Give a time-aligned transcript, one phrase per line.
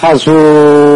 [0.00, 0.95] 파수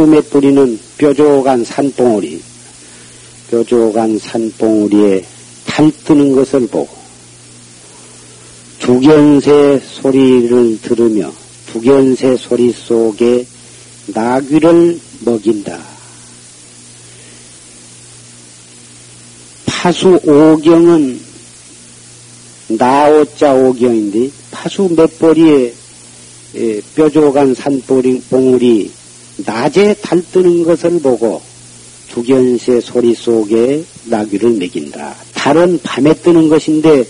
[0.00, 2.42] 몇 뿌리는 뾰족한 산봉우리
[3.50, 5.24] 뾰족한 산봉우리에
[5.66, 6.88] 달 뜨는 것을 보고
[8.78, 11.32] 두견새 소리를 들으며
[11.72, 13.46] 두견새 소리 속에
[14.06, 15.78] 나귀를 먹인다.
[19.66, 21.20] 파수 오경은
[22.68, 25.72] 나오자 오경인데 파수 몇 벌이에
[26.54, 28.90] 에, 뾰족한 산봉우리
[29.38, 31.42] 낮에 달뜨는 것을 보고
[32.08, 35.14] 두견새 소리 속에 나귀를 먹인다.
[35.34, 37.04] 달은 밤에 뜨는 것인데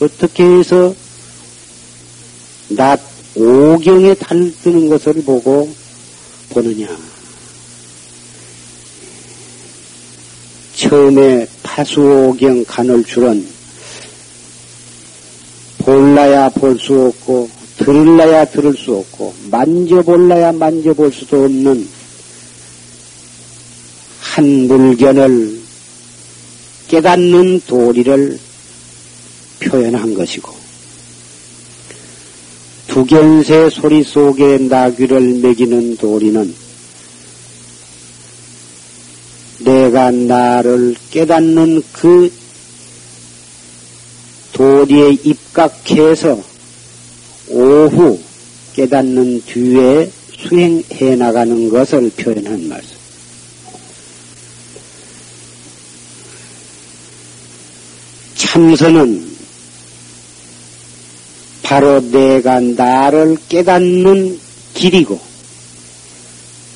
[0.00, 0.94] 어떻게 해서
[2.68, 3.00] 낮
[3.34, 5.70] 오경에 달 뜨는 것을 보고
[6.50, 6.86] 보느냐.
[10.74, 13.46] 처음에 파수오경 간을 줄은
[15.78, 21.88] 볼라야 볼 수 없고 들을라야 들을 수 없고 만져볼라야 만져볼 수도 없는
[24.20, 25.60] 한 물견을
[26.88, 28.38] 깨닫는 도리를
[29.60, 30.54] 표현한 것이고
[32.88, 36.54] 두견새 소리 속에 나귀를 먹이는 도리는
[39.58, 42.32] 내가 나를 깨닫는 그
[44.52, 46.42] 도리에 입각해서
[47.48, 48.18] 오후
[48.74, 52.96] 깨닫는 뒤에 수행해 나가는 것을 표현한 말씀.
[58.34, 59.36] 참선은
[61.62, 64.38] 바로 내가 나를 깨닫는
[64.74, 65.18] 길이고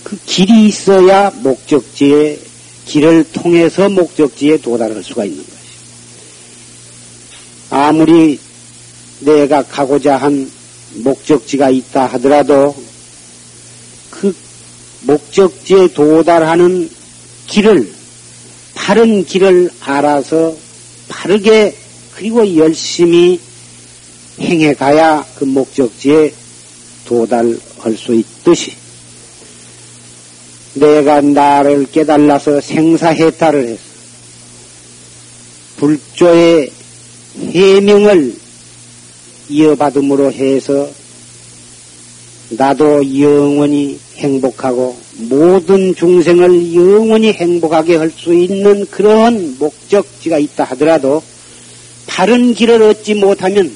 [0.03, 2.39] 그 길이 있어야 목적지에
[2.87, 5.61] 길을 통해서 목적지에 도달할 수가 있는 것이요.
[7.71, 8.41] 아무리
[9.21, 10.51] 내가 가고자 한
[10.95, 12.75] 목적지가 있다 하더라도
[14.11, 14.35] 그
[15.03, 16.91] 목적지에 도달하는
[17.47, 17.93] 길을
[18.75, 20.55] 바른 길을 알아서
[21.09, 21.75] 바르게
[22.15, 23.41] 그리고 열심히
[24.41, 26.33] 행해 가야 그 목적지에
[27.07, 28.75] 도달할 수 있듯이
[30.75, 33.81] 내가 나를 깨달아서 생사해탈을 해서
[35.79, 36.71] 불조의
[37.53, 38.40] 해명을
[39.51, 40.89] 이어받음으로 해서
[42.51, 44.97] 나도 영원히 행복하고
[45.29, 51.23] 모든 중생을 영원히 행복하게 할 수 있는 그런 목적지가 있다 하더라도
[52.07, 53.73] 바른 길을 얻지 못하면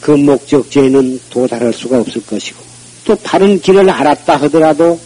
[0.00, 2.60] 그 목적지에는 도달할 수가 없을 것이고
[3.04, 4.98] 또 다른 길을 알았다 하더라도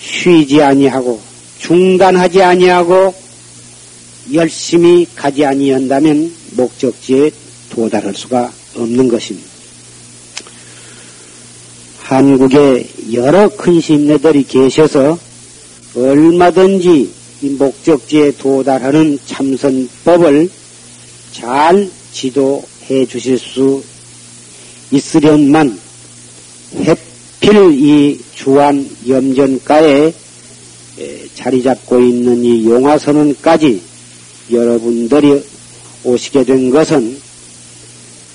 [0.00, 1.20] 쉬지 아니하고
[1.58, 3.14] 중단하지 아니하고
[4.32, 7.30] 열심히 가지 아니한다면 목적지에
[7.70, 9.48] 도달할 수가 없는 것입니다.
[12.02, 15.18] 한국에 여러 큰 심내들이 계셔서
[15.94, 17.10] 얼마든지
[17.42, 20.50] 이 목적지에 도달하는 참선법을
[21.32, 23.82] 잘 지도해 주실 수
[24.90, 25.78] 있으련만
[26.76, 30.12] 해필 이 주한 염전가에
[31.34, 33.93] 자리 잡고 있는 이 용화선언까지
[34.50, 35.42] 여러분들이
[36.04, 37.18] 오시게 된 것은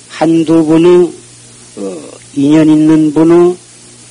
[0.08, 1.12] 한두 분의
[1.76, 3.56] 어, 인연 있는 분의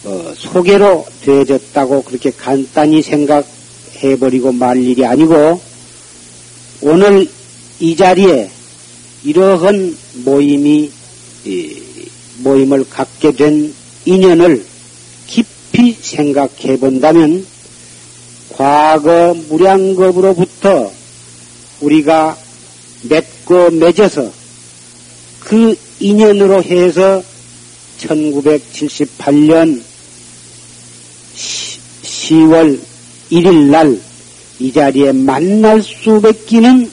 [0.05, 5.61] 어, 소개로 되어졌다고 그렇게 간단히 생각해버리고 말 일이 아니고
[6.81, 7.27] 오늘
[7.79, 8.49] 이 자리에
[9.23, 10.91] 이러한 모임이
[12.37, 13.73] 모임을 갖게 된
[14.05, 14.65] 인연을
[15.27, 17.45] 깊이 생각해 본다면
[18.53, 20.98] 과거 무량겁으로부터
[21.81, 22.37] 우리가
[23.03, 24.31] 맺고 맺어서
[25.39, 27.23] 그 인연으로 해서
[27.99, 29.81] 1978년
[32.03, 32.79] 10월
[33.31, 34.09] 1일 날
[34.59, 36.91] 이 자리에 만날 수밖에는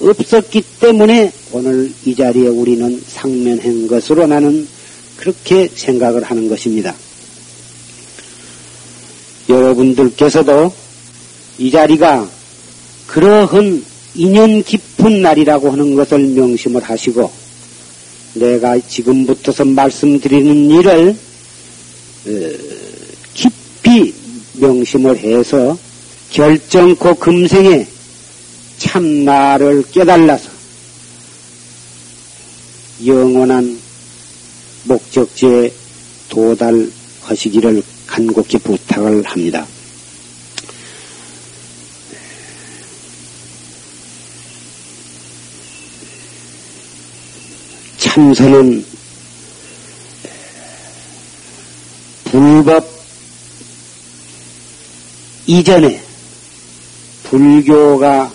[0.00, 4.66] 없었기 때문에 오늘 이 자리에 우리는 상면한 것으로 나는
[5.18, 6.94] 그렇게 생각을 하는 것입니다.
[9.50, 10.72] 여러분들께서도
[11.58, 12.28] 이 자리가
[13.06, 13.84] 그러한
[14.16, 17.30] 인연 깊은 날이라고 하는 것을 명심을 하시고
[18.34, 21.16] 내가 지금부터서 말씀드리는 일을
[22.26, 22.30] 어,
[23.34, 24.14] 깊이
[24.54, 25.76] 명심을 해서
[26.30, 27.86] 결정코 금생에
[28.78, 30.50] 참나를 깨달아서
[33.04, 33.78] 영원한
[34.84, 35.72] 목적지에
[36.28, 39.66] 도달하시기를 간곡히 부탁을 합니다.
[48.14, 48.84] 참선은
[52.26, 52.88] 불법
[55.46, 56.00] 이전에
[57.24, 58.32] 불교가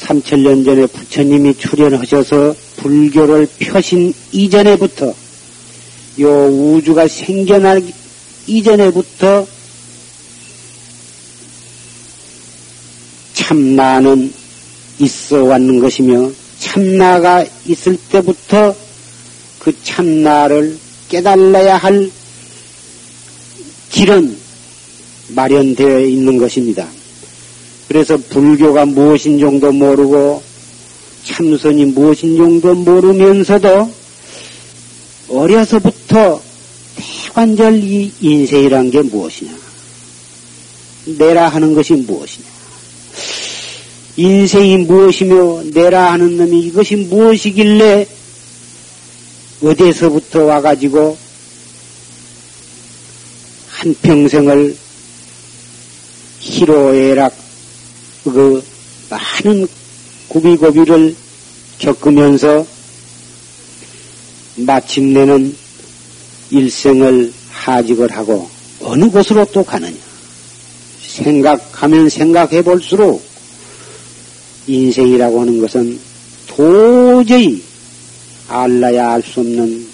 [0.00, 5.14] 3천년 전에 부처님이 출연하셔서 불교를 펴신 이전에부터
[6.20, 7.94] 요 우주가 생겨나기
[8.46, 9.46] 이전에부터
[13.32, 14.30] 참나는
[14.98, 18.85] 있어 왔는 것이며 참나가 있을 때부터
[19.66, 20.78] 그 참나를
[21.08, 22.08] 깨달아야 할
[23.90, 24.36] 길은
[25.30, 26.86] 마련되어 있는 것입니다.
[27.88, 30.40] 그래서 불교가 무엇인 정도 모르고
[31.24, 33.90] 참선이 무엇인 정도 모르면서도
[35.30, 36.40] 어려서부터
[36.94, 39.52] 대관절 이 인생이란 게 무엇이냐?
[41.18, 42.46] 내라 하는 것이 무엇이냐?
[44.16, 48.06] 인생이 무엇이며 내라 하는 놈이 이것이 무엇이길래
[49.62, 51.16] 어디에서부터 와가지고
[53.68, 54.76] 한평생을
[56.40, 57.34] 희로애락
[58.24, 58.62] 그
[59.10, 59.66] 많은
[60.28, 61.14] 구비고비를
[61.78, 62.66] 겪으면서
[64.56, 65.56] 마침내는
[66.50, 68.48] 일생을 하직을 하고
[68.80, 69.96] 어느 곳으로 또 가느냐.
[71.00, 73.22] 생각하면 생각해 볼수록
[74.66, 75.98] 인생이라고 하는 것은
[76.46, 77.62] 도저히
[78.48, 79.88] 알라야 알 수 없는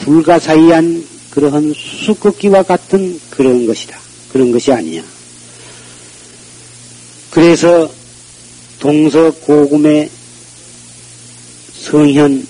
[0.00, 3.98] 불가사의한 그러한 수수께끼와 같은 그런 것이다.
[4.32, 5.04] 그런 것이 아니냐.
[7.30, 7.90] 그래서
[8.78, 10.10] 동서 고금의
[11.80, 12.48] 성현들도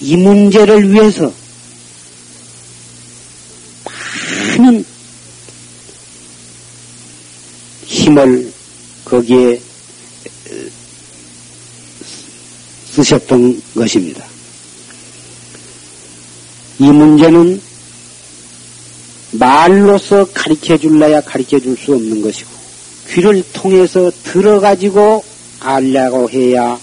[0.00, 1.32] 이 문제를 위해서
[4.62, 4.84] 많은
[7.86, 8.52] 힘을
[9.04, 9.60] 거기에
[12.92, 14.24] 쓰셨던 것입니다.
[16.78, 17.60] 이 문제는
[19.32, 22.50] 말로서 가르쳐 줄라야 가르쳐 줄 수 없는 것이고,
[23.10, 25.24] 귀를 통해서 들어가지고
[25.60, 26.78] 알려고 해야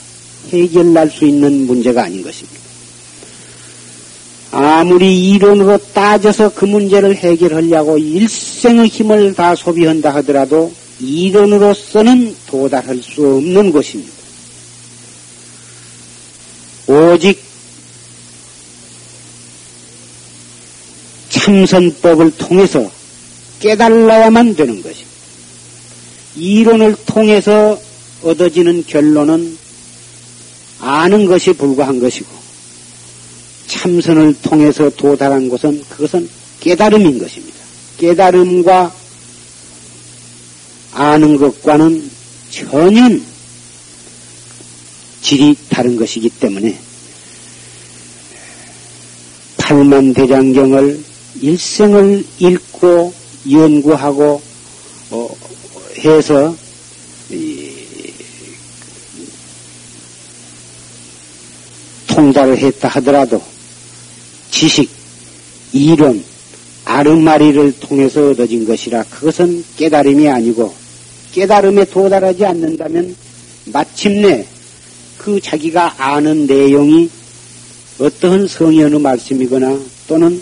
[0.51, 2.59] 해결할 수 있는 문제가 아닌 것입니다.
[4.51, 13.71] 아무리 이론으로 따져서 그 문제를 해결하려고 일생의 힘을 다 소비한다 하더라도 이론으로서는 도달할 수 없는
[13.71, 14.18] 것입니다.
[16.89, 17.39] 오직
[21.29, 22.91] 참선법을 통해서
[23.59, 25.09] 깨달아야만 되는 것입니다.
[26.35, 27.79] 이론을 통해서
[28.23, 29.55] 얻어지는 결론은
[30.79, 32.27] 아는 것이 불과한 것이고
[33.67, 36.27] 참선을 통해서 도달한 것은 그것은
[36.59, 37.55] 깨달음인 것입니다.
[37.99, 38.91] 깨달음과
[40.93, 42.09] 아는 것과는
[42.49, 43.28] 전혀
[45.21, 46.79] 질이 다른 것이기 때문에
[49.57, 51.03] 팔만 대장경을
[51.41, 53.13] 일생을 읽고
[53.49, 54.41] 연구하고
[55.11, 55.37] 어,
[55.97, 56.55] 해서
[62.07, 63.41] 통달을 했다 하더라도
[64.51, 64.89] 지식,
[65.71, 66.23] 이론,
[66.83, 70.73] 아름마리를 통해서 얻어진 것이라 그것은 깨달음이 아니고
[71.31, 73.15] 깨달음에 도달하지 않는다면
[73.65, 74.45] 마침내
[75.19, 77.09] 그 자기가 아는 내용이
[77.99, 80.41] 어떠한 성의 어느 말씀이거나 또는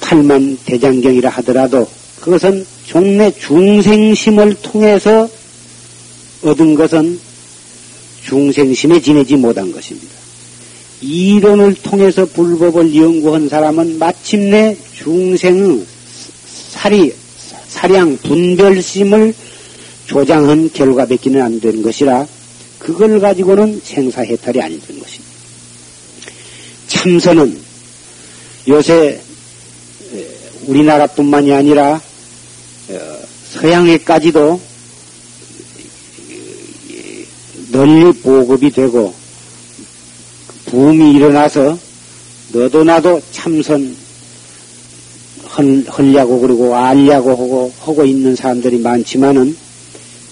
[0.00, 1.86] 팔만 대장경이라 하더라도
[2.20, 5.28] 그것은 종래 중생심을 통해서
[6.42, 7.18] 얻은 것은
[8.24, 10.08] 중생심에 지내지 못한 것입니다.
[11.00, 15.84] 이론을 통해서 불법을 연구한 사람은 마침내 중생의
[16.70, 17.12] 사리,
[17.66, 19.34] 사량 분별심을
[20.06, 22.26] 조장한 결과밖에는 안 되는 것이라
[22.82, 25.32] 그걸 가지고는 생사해탈이 아닌 것입니다.
[26.88, 27.56] 참선은
[28.66, 29.20] 요새
[30.66, 32.00] 우리나라뿐만이 아니라
[32.88, 33.18] 어,
[33.52, 34.60] 서양에까지도
[37.70, 39.14] 널리 보급이 되고
[40.66, 41.78] 부음이 일어나서
[42.52, 43.96] 너도 나도 참선
[45.96, 49.56] 헐려고 그러고 알려고 하고 하고 있는 사람들이 많지만은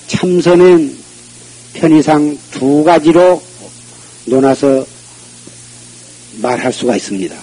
[0.08, 0.99] 참선은
[1.74, 3.42] 편의상 두 가지로
[4.26, 4.84] 논아서
[6.38, 7.36] 말할 수가 있습니다.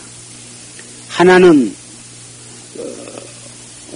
[1.09, 1.73] 하나는
[2.77, 2.83] 어,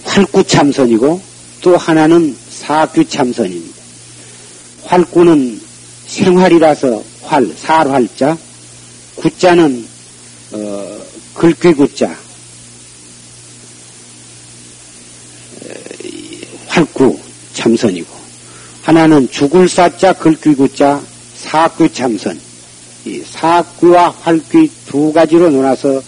[0.04, 1.22] 활구참선이고
[1.62, 3.82] 또 하나는 사규참선입니다.
[4.84, 5.62] 활구는
[6.08, 8.38] 생활이라서 활, 살활자,
[9.16, 9.88] 구자는
[10.54, 11.02] 어,
[11.34, 12.18] 글귀구자,
[16.68, 17.20] 활구
[17.54, 18.11] 참선이고
[18.84, 21.02] 하나는 죽을 사자 글귀구자
[21.36, 22.40] 사규 참선.
[23.06, 26.02] 이 사귀와 활귀 두 가지로 놀아서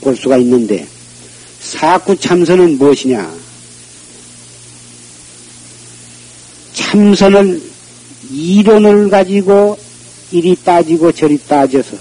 [0.00, 0.86] 볼 수가 있는데
[1.60, 3.32] 사구 참선은 무엇이냐?
[6.74, 7.62] 참선을
[8.30, 9.78] 이론을 가지고
[10.30, 11.96] 이리 따지고 저리 따져서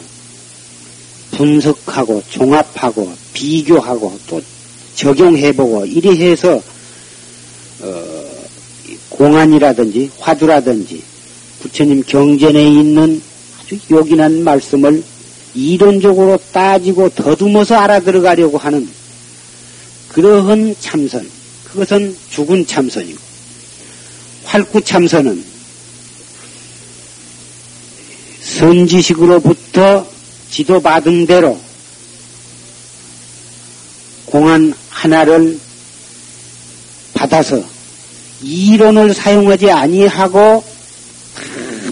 [1.31, 4.41] 분석하고 종합하고 비교하고 또
[4.95, 6.62] 적용해보고 이리 해서
[7.81, 8.23] 어,
[9.13, 11.01] 공안이라든지 화두라든지
[11.62, 13.22] 부처님 경전에 있는
[13.60, 15.03] 아주 요긴한 말씀을
[15.55, 18.89] 이론적으로 따지고 더듬어서 알아들어가려고 하는
[20.10, 21.27] 그러한 참선,
[21.65, 23.20] 그것은 죽은 참선이고,
[24.46, 25.43] 활구 참선은
[28.41, 30.08] 선지식으로부터
[30.51, 31.60] 지도받은 대로
[34.25, 35.60] 공안 하나를
[37.13, 37.73] 받아서
[38.43, 40.63] 이론을 사용하지 아니하고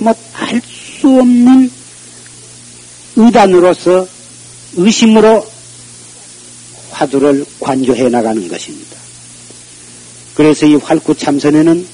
[0.01, 1.71] 뭐알 수 없는
[3.15, 4.07] 의단으로서
[4.75, 5.45] 의심으로
[6.91, 8.97] 화두를 관조해 나가는 것입니다.
[10.35, 11.87] 그래서 이 활구 참선에는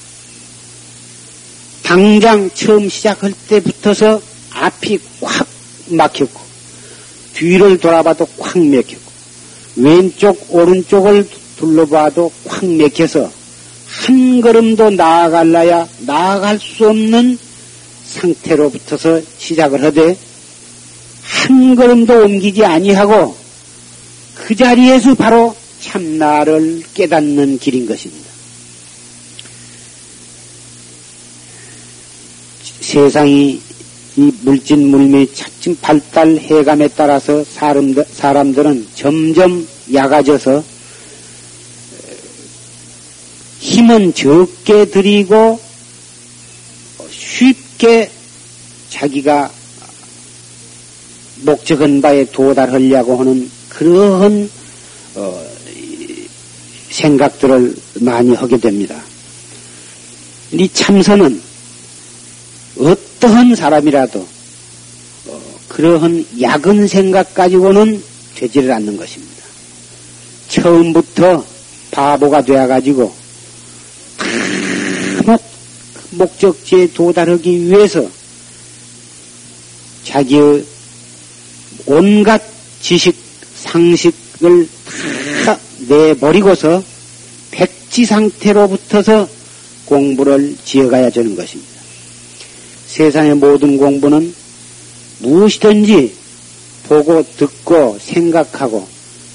[1.82, 5.46] 당장 처음 시작할 때부터서 앞이 꽉
[5.86, 6.40] 막혔고
[7.34, 9.08] 뒤를 돌아봐도 꽉 막혔고
[9.76, 13.37] 왼쪽 오른쪽을 둘러봐도 꽉 막혀서
[13.98, 17.38] 한 걸음도 나아갈라야 나아갈 수 없는
[18.04, 20.16] 상태로부터서 시작을 하되
[21.22, 23.36] 한 걸음도 옮기지 아니하고
[24.34, 28.28] 그 자리에서 바로 참나를 깨닫는 길인 것입니다.
[32.80, 33.60] 세상이
[34.16, 40.77] 이 물진 물미 차츰 발달해감에 따라서 사람들, 사람들은 점점 약아져서
[43.78, 45.60] 힘은 적게 들이고
[47.10, 48.10] 쉽게
[48.90, 49.52] 자기가
[51.42, 54.50] 목적한 바에 도달하려고 하는 그러한
[55.14, 55.46] 어,
[56.90, 59.00] 생각들을 많이 하게 됩니다.
[60.50, 61.40] 이 참선은
[62.78, 64.26] 어떠한 사람이라도
[65.28, 68.02] 어, 그러한 약은 생각 가지고는
[68.34, 69.44] 되지를 않는 것입니다.
[70.48, 71.44] 처음부터
[71.92, 73.17] 바보가 되어가지고
[76.10, 78.08] 목적지에 도달하기 위해서
[80.04, 80.64] 자기의
[81.86, 82.42] 온갖
[82.80, 83.14] 지식,
[83.56, 84.68] 상식을
[85.44, 85.58] 다
[85.88, 86.82] 내버리고서
[87.50, 89.28] 백지 상태로부터서
[89.84, 91.78] 공부를 지어가야 되는 것입니다.
[92.86, 94.34] 세상의 모든 공부는
[95.20, 96.14] 무엇이든지
[96.84, 98.86] 보고 듣고 생각하고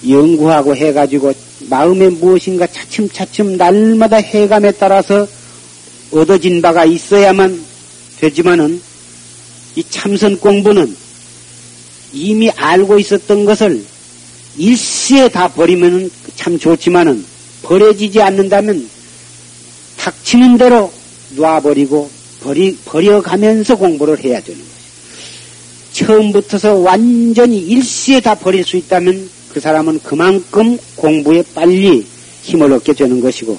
[0.07, 5.27] 연구하고 해가지고 마음에 무엇인가 차츰차츰 날마다 해감에 따라서
[6.11, 7.63] 얻어진 바가 있어야만
[8.19, 8.81] 되지만은
[9.75, 10.95] 이 참선 공부는
[12.13, 13.83] 이미 알고 있었던 것을
[14.57, 17.25] 일시에 다 버리면 참 좋지만은
[17.63, 18.87] 버려지지 않는다면
[19.97, 20.91] 닥치는 대로
[21.35, 22.09] 놔버리고
[22.41, 24.73] 버리, 버려가면서 공부를 해야 되는 거죠.
[25.93, 32.05] 처음부터서 완전히 일시에 다 버릴 수 있다면 그 사람은 그만큼 공부에 빨리
[32.41, 33.57] 힘을 얻게 되는 것이고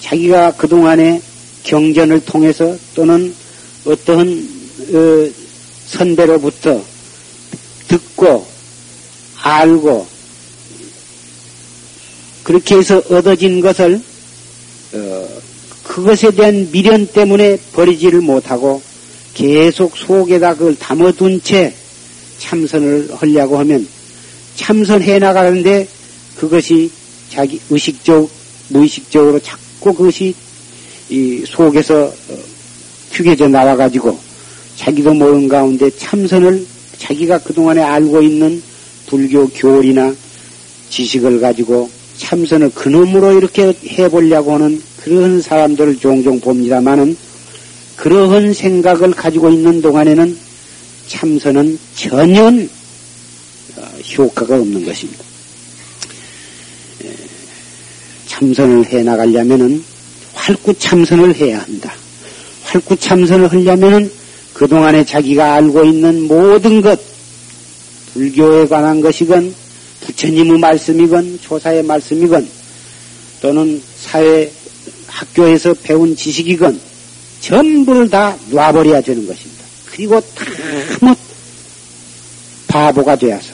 [0.00, 1.20] 자기가 그동안에
[1.64, 3.34] 경전을 통해서 또는
[3.84, 4.48] 어떠한
[4.92, 5.30] 어,
[5.86, 6.80] 선배로부터
[7.88, 8.46] 듣고
[9.42, 10.06] 알고
[12.44, 14.00] 그렇게 해서 얻어진 것을
[14.92, 15.28] 어,
[15.82, 18.80] 그것에 대한 미련 때문에 버리지를 못하고
[19.34, 21.74] 계속 속에다 그걸 담아둔 채
[22.38, 23.86] 참선을 하려고 하면
[24.56, 25.86] 참선해 나가는데
[26.36, 26.90] 그것이
[27.30, 28.30] 자기 의식적,
[28.68, 30.34] 무의식적으로 자꾸 그것이
[31.10, 32.12] 이 속에서
[33.12, 34.18] 튀겨져 어, 나와가지고
[34.76, 36.66] 자기도 모르는 가운데 참선을
[36.98, 38.62] 자기가 그동안에 알고 있는
[39.06, 40.14] 불교 교리나
[40.90, 47.16] 지식을 가지고 참선을 그놈으로 이렇게 해보려고 하는 그런 사람들을 종종 봅니다만은
[47.96, 50.36] 그러한 생각을 가지고 있는 동안에는
[51.06, 52.52] 참선은 전혀 어,
[54.16, 55.24] 효과가 없는 것입니다.
[58.26, 59.82] 참선을 해 나가려면은
[60.34, 61.94] 활구 참선을 해야 한다.
[62.64, 64.10] 활구 참선을 하려면은
[64.54, 67.00] 그동안에 자기가 알고 있는 모든 것,
[68.12, 69.54] 불교에 관한 것이건,
[70.00, 72.48] 부처님의 말씀이건, 조사의 말씀이건,
[73.40, 74.50] 또는 사회,
[75.06, 76.80] 학교에서 배운 지식이건,
[77.40, 79.64] 전부를 다 놔버려야 되는 것입니다.
[79.86, 80.20] 그리고
[81.00, 81.18] 다못
[82.68, 83.52] 바보가 되어서,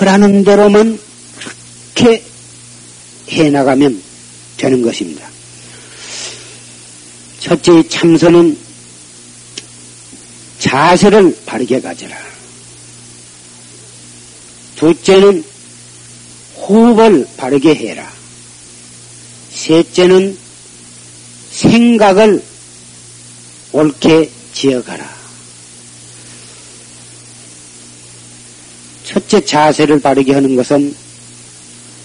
[0.00, 0.98] 허라는 대로만
[1.94, 2.22] 그렇게
[3.28, 4.00] 해나가면
[4.56, 5.28] 되는 것입니다.
[7.40, 8.56] 첫째 참선은
[10.60, 12.16] 자세를 바르게 가져라.
[14.76, 15.44] 둘째는
[16.56, 18.08] 호흡을 바르게 해라.
[19.52, 20.38] 셋째는
[21.50, 22.42] 생각을
[23.72, 25.17] 옳게 지어가라.
[29.18, 30.94] 첫째 자세를 바르게 하는 것은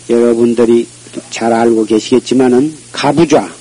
[0.09, 0.87] 여러분들이
[1.29, 3.53] 잘 알고 계시겠지만은 가부좌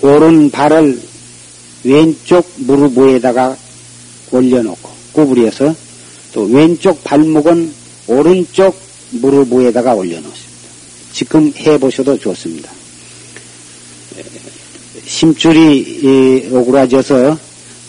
[0.00, 1.02] 오른 발을
[1.84, 3.56] 왼쪽 무릎 위에다가
[4.30, 5.74] 올려놓고 구부려서
[6.32, 7.74] 또 왼쪽 발목은
[8.06, 10.46] 오른쪽 무릎 위에다가 올려놓습니다.
[11.12, 12.72] 지금 해보셔도 좋습니다.
[15.04, 17.45] 심줄이 오그라져서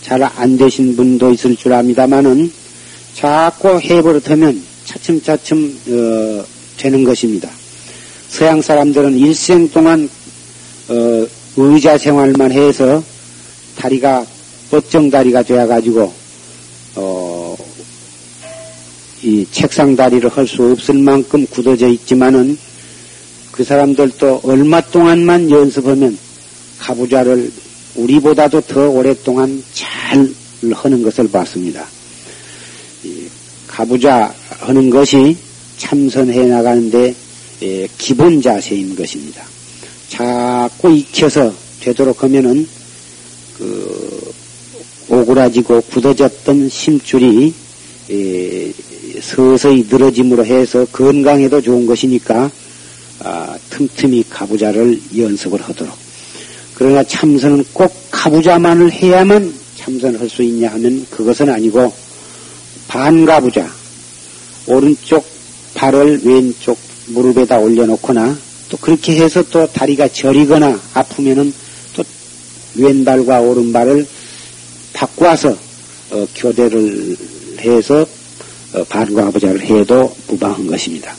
[0.08, 2.50] 잘 안 되신 분도 있을 줄 압니다만은
[3.14, 6.44] 자꾸 해버릇하면 차츰차츰 어,
[6.78, 7.50] 되는 것입니다.
[8.30, 10.08] 서양 사람들은 일생 동안
[10.88, 11.26] 어,
[11.58, 13.04] 의자 생활만 해서
[13.76, 14.24] 다리가
[14.70, 16.12] 뻗정 다리가 되어가지고
[16.94, 17.56] 어,
[19.22, 22.56] 이 책상 다리를 할 수 없을 만큼 굳어져 있지만은
[23.52, 26.16] 그 사람들도 얼마 동안만 연습하면
[26.78, 27.50] 가부좌를
[27.98, 30.28] 우리보다도 더 오랫동안 잘
[30.72, 31.86] 하는 것을 봤습니다.
[33.66, 35.36] 가부좌 하는 것이
[35.76, 37.14] 참선해 나가는데
[37.62, 39.44] 예, 기본 자세인 것입니다.
[40.08, 42.66] 자꾸 익혀서 되도록 하면은
[43.56, 44.32] 그
[45.08, 47.52] 오그라지고 굳어졌던 심줄이
[48.10, 48.72] 에,
[49.20, 52.50] 서서히 늘어짐으로 해서 건강에도 좋은 것이니까
[53.20, 56.07] 아, 틈틈이 가부좌를 연습을 하도록.
[56.78, 61.92] 그러나 참선은 꼭 가부좌만을 해야만 참선을 할수 있냐 하면 그것은 아니고
[62.86, 63.68] 반가부좌
[64.68, 65.26] 오른쪽
[65.74, 68.38] 발을 왼쪽 무릎에다 올려놓거나
[68.68, 71.52] 또 그렇게 해서 또 다리가 저리거나 아프면은
[71.96, 72.04] 또
[72.76, 74.06] 왼발과 오른발을
[74.92, 75.56] 바꿔서
[76.10, 77.16] 어, 교대를
[77.58, 78.06] 해서
[78.74, 81.12] 어, 반과부자를 해도 무방한 것입니다.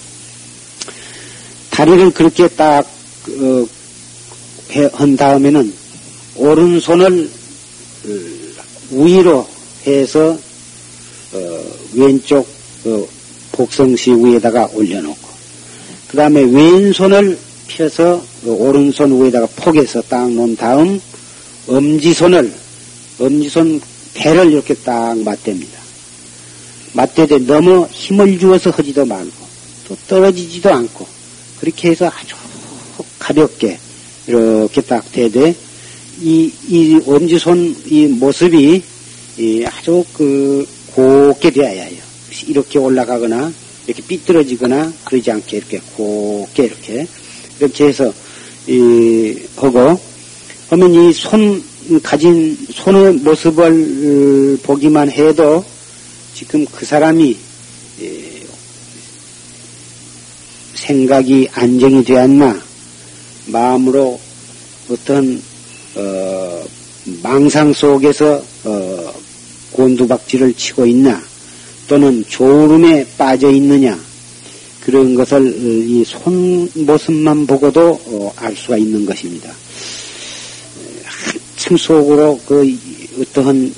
[1.70, 2.88] 다리를 그렇게 딱
[3.28, 3.66] 어,
[4.94, 5.74] 한 다음에는
[6.36, 7.30] 오른손을
[8.06, 8.10] 어,
[8.92, 9.48] 위로
[9.86, 10.38] 해서
[11.34, 12.48] 어, 왼쪽
[12.86, 13.08] 어,
[13.52, 15.30] 복성시 위에다가 올려놓고
[16.08, 21.00] 그 다음에 왼손을 펴서 그 오른손 위에다가 폭에서 딱 놓은 다음
[21.68, 22.54] 엄지손을
[23.20, 23.82] 엄지손
[24.14, 25.80] 배를 이렇게 딱 맞댑니다.
[26.94, 29.32] 맞대되 너무 힘을 주어서 하지도 말고
[29.88, 31.08] 또 떨어지지도 않고
[31.60, 32.36] 그렇게 해서 아주
[33.20, 33.78] 가볍게
[34.30, 35.56] 이렇게 딱 대되
[36.22, 38.82] 이, 이 엄지손 이 모습이
[39.40, 42.02] 이 아주 그 곱게 되어야 해요.
[42.48, 43.52] 이렇게 올라가거나
[43.88, 47.08] 이렇게 삐뚤어지거나 그러지 않게 이렇게 곱게 이렇게.
[47.60, 48.14] 이렇게 해서
[48.68, 50.00] 이 하고
[50.70, 51.64] 그러면 이 손
[52.04, 55.66] 가진 손의 모습을 보기만 해도
[56.36, 57.36] 지금 그 사람이
[60.76, 62.62] 생각이 안정이 되었나
[63.52, 64.20] 마음으로
[64.90, 65.42] 어떤
[65.96, 66.64] 어,
[67.24, 69.14] 망상 속에서 어,
[69.72, 71.22] 곤두박질을 치고 있나
[71.88, 74.00] 또는 졸음에 빠져 있느냐
[74.82, 79.52] 그런 것을 어, 이손 모습만 보고도 어, 알 수가 있는 것입니다.
[81.04, 82.78] 한층 속으로 그
[83.22, 83.74] 어떠한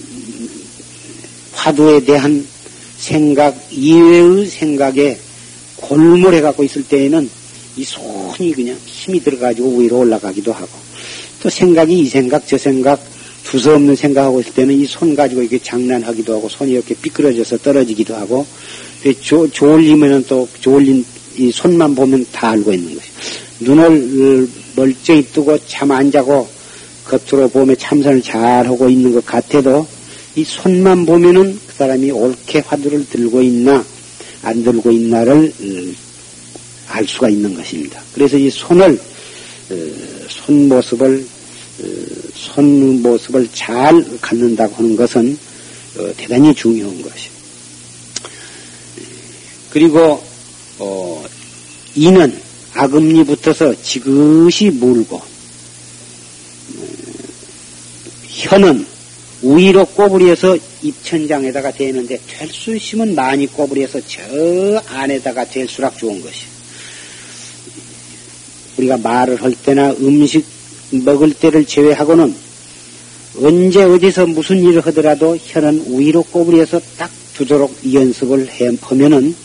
[1.53, 2.45] 화두에 대한
[2.97, 5.17] 생각 이외의 생각에
[5.77, 7.29] 골몰해 갖고 있을 때에는
[7.77, 10.69] 이 손이 그냥 힘이 들어가지고 위로 올라가기도 하고.
[11.41, 12.99] 또 생각이 이 생각 저 생각
[13.43, 18.45] 두서없는 생각하고 있을 때는 이 손 가지고 이렇게 장난하기도 하고 손이 이렇게 삐끄러져서 떨어지기도 하고
[19.21, 21.03] 조, 졸리면은 또 졸린
[21.37, 23.07] 이 손만 보면 다 알고 있는 것이
[23.61, 26.47] 눈을 멀쩡히 뜨고 잠 안 자고
[27.05, 29.87] 겉으로 보면 참선을 잘 하고 있는 것 같아도
[30.35, 33.83] 이 손만 보면은 그 사람이 옳게 화두를 들고 있나
[34.43, 36.10] 안 들고 있나를 어,
[36.91, 38.01] 알 수가 있는 것입니다.
[38.13, 38.99] 그래서 이 손을
[39.69, 39.75] 어,
[40.27, 41.25] 손 모습을
[41.79, 41.85] 어,
[42.35, 45.37] 손 모습을 잘 갖는다고 하는 것은
[46.17, 47.29] 대단히 중요한 것이.
[49.69, 50.21] 그리고
[50.79, 51.23] 어,
[51.95, 52.37] 이는
[52.73, 55.21] 악음니 붙어서 지그시 물고
[58.27, 58.85] 혀는
[59.41, 64.21] 우위로 꼬부리에서 입천장에다가 대는데 될수 있으면 많이 꼬부리에서 저
[64.87, 66.50] 안에다가 될수록 좋은 것이.
[68.77, 70.45] 우리가 말을 할 때나 음식
[70.91, 72.33] 먹을 때를 제외하고는
[73.41, 78.49] 언제 어디서 무슨 일을 하더라도 혀는 우위로 꼬부리에서 딱 두도록 연습을
[78.81, 79.35] 하면은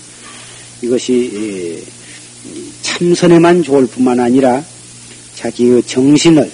[0.83, 1.85] 이것이
[2.83, 4.65] 참선에만 좋을 뿐만 아니라
[5.37, 6.51] 자기의 정신을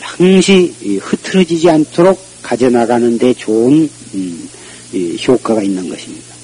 [0.00, 4.48] 항시 흐트러지지 않도록 가져나가는 데 좋은 음,
[5.26, 6.34] 효과가 있는 것입니다.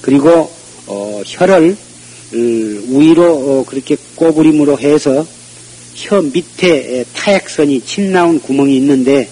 [0.00, 0.50] 그리고
[0.86, 1.76] 어, 혀를
[2.32, 5.26] 위로 어, 그렇게 꼬부림으로 해서
[5.94, 9.28] 혀 밑에 타액선이 침 나온 구멍이 있는데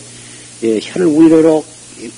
[0.63, 1.65] 예, 혀를 위로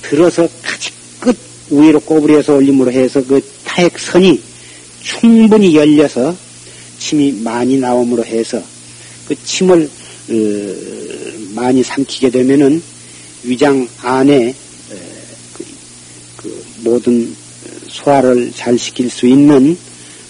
[0.01, 1.37] 들어서 가지 끝
[1.69, 4.41] 위로 꼬부려서 올림으로 해서 그 타액선이
[5.01, 6.35] 충분히 열려서
[6.99, 8.61] 침이 많이 나옴으로 해서
[9.27, 9.89] 그 침을
[10.29, 10.33] 어,
[11.55, 12.81] 많이 삼키게 되면은
[13.43, 14.53] 위장 안에
[15.53, 15.65] 그,
[16.37, 17.35] 그 모든
[17.87, 19.77] 소화를 잘 시킬 수 있는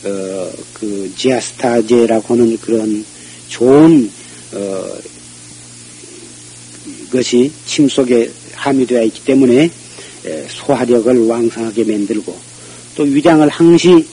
[0.04, 3.06] 어, 그 지아스타제라고 하는 그런
[3.50, 4.10] 좋은
[4.54, 4.98] 어,
[7.12, 9.70] 것이 침 속에 함유되어 있기 때문에
[10.50, 12.38] 소화력을 왕성하게 만들고
[12.96, 14.06] 또 위장을 항시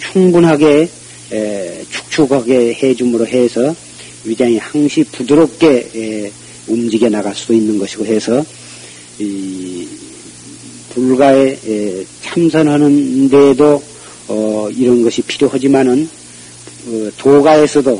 [0.00, 0.88] 충분하게
[1.90, 3.74] 축축하게 해줌으로 해서
[4.24, 6.30] 위장이 항시 부드럽게
[6.66, 8.44] 움직여 나갈 수도 있는 것이고 해서
[9.18, 9.88] 이
[10.90, 11.56] 불가에
[12.22, 13.82] 참선하는 데에도
[14.28, 16.08] 어 이런 것이 필요하지만은
[16.88, 17.90] 어 도가에서도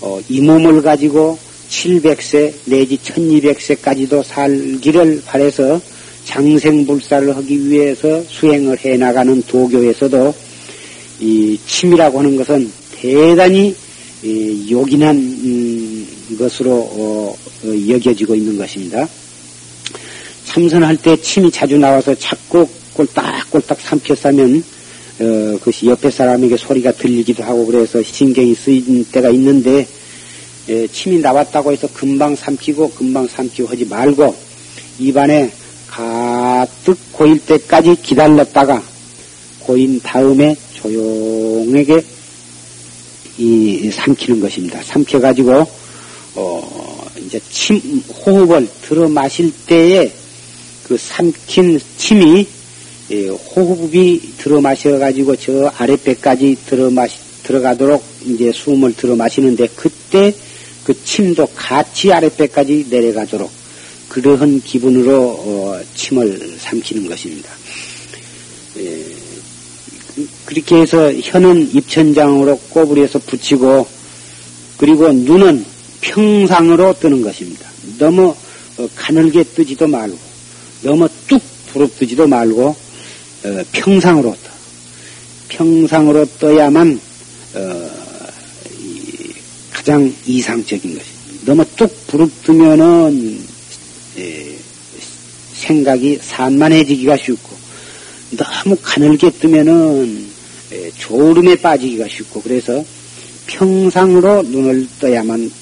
[0.00, 1.38] 어 이 몸을 가지고
[1.70, 5.80] 700세 내지 1200세까지도 살기를 바래서
[6.24, 10.34] 장생불사를 하기 위해서 수행을 해 나가는 도교에서도
[11.20, 13.74] 이 침이라고 하는 것은 대단히
[14.70, 16.06] 요긴한 음,
[16.38, 19.06] 것으로 어, 어, 여겨지고 있는 것입니다.
[20.46, 24.64] 참선할 때 침이 자주 나와서 자꾸 꼴딱꼴딱 삼켜 싸면
[25.20, 29.86] 어, 그것이 옆에 사람에게 소리가 들리기도 하고 그래서 신경이 쓰인 때가 있는데
[30.68, 34.34] 에, 침이 나왔다고 해서 금방 삼키고 금방 삼키고 하지 말고
[34.98, 35.52] 입안에
[35.86, 38.82] 가득 고일 때까지 기다렸다가
[39.60, 42.04] 고인 다음에 조용하게
[43.38, 44.82] 이 삼키는 것입니다.
[44.82, 45.66] 삼켜가지고
[46.36, 50.10] 어 이제 침 호흡을 들어 마실 때에
[50.84, 52.63] 그 삼킨 침이 예,
[53.10, 60.34] 호흡이 들어 마셔가지고 저 아랫배까지 들어 마시 들어가도록 이제 숨을 들어 마시는데 그때
[60.84, 63.50] 그 침도 같이 아랫배까지 내려가도록
[64.08, 67.50] 그러한 기분으로 어, 침을 삼키는 것입니다.
[68.78, 69.04] 예,
[70.46, 73.86] 그렇게 해서 혀는 입천장으로 꼬부려서 붙이고
[74.78, 75.64] 그리고 눈은
[76.00, 77.68] 평상으로 뜨는 것입니다.
[77.98, 78.34] 너무
[78.78, 80.18] 어, 가늘게 뜨지도 말고
[80.82, 82.76] 너무 뚝 부릅뜨지도 말고 어,
[83.72, 84.54] 평상으로 떠.
[85.48, 87.00] 평상으로 떠야만
[87.54, 87.90] 어,
[89.70, 91.44] 가장 이상적인 것입니다.
[91.44, 93.44] 너무 뚝 부릅뜨면은
[94.18, 94.56] 에,
[95.52, 97.54] 생각이 산만해지기가 쉽고
[98.36, 100.26] 너무 가늘게 뜨면은
[100.72, 102.82] 에, 졸음에 빠지기가 쉽고 그래서
[103.46, 105.52] 평상으로 눈을 떠야만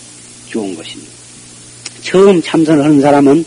[0.47, 1.11] 좋은 것입니다.
[2.03, 3.45] 처음 참선을 하는 사람은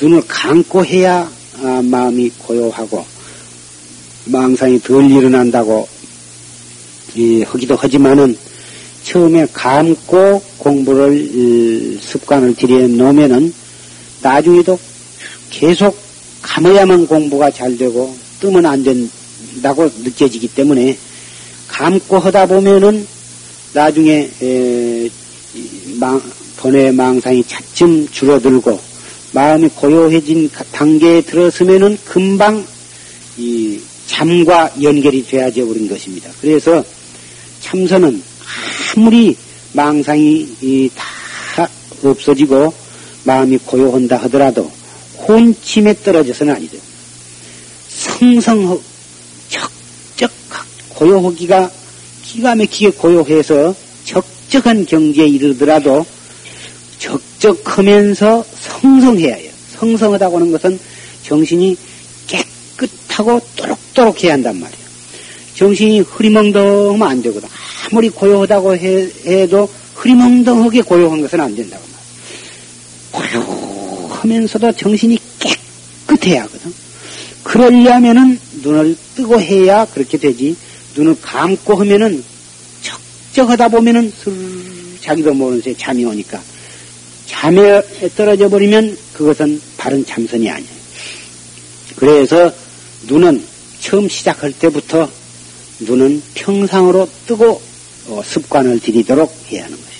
[0.00, 1.30] 눈을 감고 해야
[1.62, 3.04] 아, 마음이 고요하고
[4.26, 5.88] 망상이 덜 일어난다고
[7.14, 8.36] 이, 하기도 하지만은
[9.02, 13.52] 처음에 감고 공부를 습관을 들여 놓으면은
[14.22, 14.78] 나중에도
[15.50, 15.96] 계속
[16.42, 20.96] 감아야만 공부가 잘 되고 뜨면 안 된다고 느껴지기 때문에
[21.68, 23.06] 감고 하다 보면은
[23.72, 25.08] 나중에 에,
[25.98, 26.20] 망,
[26.56, 28.78] 번외 망상이 차츰 줄어들고
[29.32, 32.64] 마음이 고요해진 단계에 들어서면은 금방
[33.38, 36.28] 이 잠과 연결이 되어져 버린 것입니다.
[36.40, 36.84] 그래서
[37.60, 38.20] 참선은
[38.96, 39.36] 아무리
[39.72, 41.68] 망상이 다
[42.02, 42.74] 없어지고
[43.22, 44.70] 마음이 고요한다 하더라도
[45.28, 46.76] 혼침에 떨어져서는 아니죠.
[47.88, 48.80] 성성
[49.48, 50.30] 적적
[50.88, 51.70] 고요하기가
[52.24, 56.04] 기가 막히게 고요해서 적적한 경지에 이르더라도
[56.98, 59.52] 적적하면서 성성해야 해요.
[59.78, 60.80] 성성하다고 하는 것은
[61.22, 61.76] 정신이
[62.26, 64.80] 깨끗하고 또록 또록 해야 한단 말이에요.
[65.56, 67.46] 정신이 흐리멍덩하면 안 되거든.
[67.84, 71.84] 아무리 고요하다고 해, 도 흐리멍덩하게 고요한 것은 안 된다고
[73.12, 73.44] 말이에요.
[73.44, 75.18] 고요하면서도 정신이
[76.06, 76.72] 깨끗해야 하거든.
[77.42, 80.56] 그러려면은 눈을 뜨고 해야 그렇게 되지.
[80.96, 82.24] 눈을 감고 하면은
[82.80, 84.32] 적적하다 보면은 슬
[85.02, 86.40] 자기도 모르는 새 잠이 오니까
[87.26, 87.82] 잠에
[88.16, 90.80] 떨어져 버리면 그것은 바른 참선이 아니에요.
[91.96, 92.50] 그래서
[93.06, 93.49] 눈은
[93.80, 95.10] 처음 시작할 때부터
[95.80, 97.60] 눈은 평상으로 뜨고
[98.08, 99.90] 어, 습관을 들이도록 해야 하는 것입니다.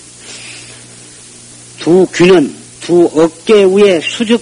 [1.79, 4.41] 두 귀는 두 어깨 위에 수직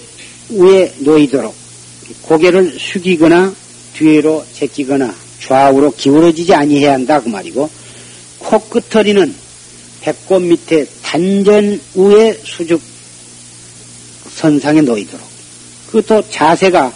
[0.49, 1.55] 위에 놓이도록
[2.23, 3.53] 고개를 숙이거나
[3.93, 7.69] 뒤로 제끼거나 좌우로 기울어지지 아니해야 한다 그 말이고
[8.39, 9.35] 코끝터리는
[10.01, 12.81] 배꼽 밑에 단전 위에 수직
[14.35, 15.27] 선상에 놓이도록
[15.87, 16.93] 그것도 자세가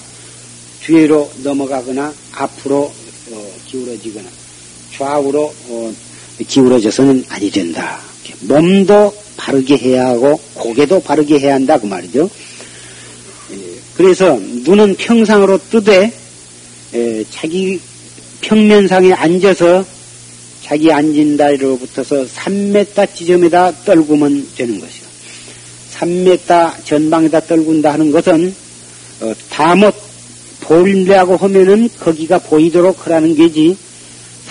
[0.85, 2.91] 뒤로 넘어가거나 앞으로
[3.31, 4.29] 어, 기울어지거나
[4.93, 5.93] 좌우로 어,
[6.47, 8.01] 기울어져서는 아니 된다.
[8.41, 12.29] 몸도 바르게 해야 하고 고개도 바르게 해야 한다 그 말이죠.
[13.51, 13.57] 예,
[13.95, 16.11] 그래서 눈은 평상으로 뜨되
[16.93, 17.79] 예, 자기
[18.41, 19.85] 평면상에 앉아서
[20.63, 25.03] 자기 앉은 다리로 붙어서 3m 지점에다 떨구면 되는 것이요.
[25.93, 28.53] 3m 전방에다 떨군다 하는 것은
[29.21, 30.12] 어, 다못
[30.63, 33.77] 보일려고 하면은 거기가 보이도록 하라는 게지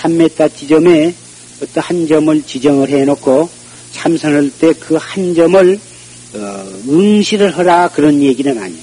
[0.01, 1.15] 3m 지점에
[1.63, 3.49] 어떤 한 점을 지정을 해놓고
[3.93, 5.79] 참선할 때 그 한 점을
[6.35, 8.83] 어, 응시를 하라 그런 얘기는 아니에요.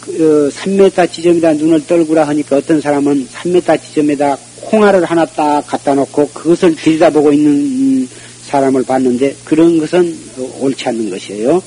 [0.00, 5.94] 그, 어, 3m 지점에다 눈을 떨구라 하니까 어떤 사람은 3m 지점에다 콩알을 하나 딱 갖다
[5.94, 8.08] 놓고 그것을 들여다보고 있는
[8.46, 10.16] 사람을 봤는데 그런 것은
[10.60, 11.62] 옳지 않는 것이에요.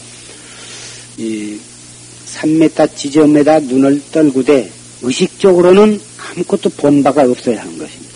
[1.18, 1.58] 이
[2.34, 8.14] 3m 지점에다 눈을 떨구되 의식적으로는 아무것도 본 바가 없어야 하는 것입니다.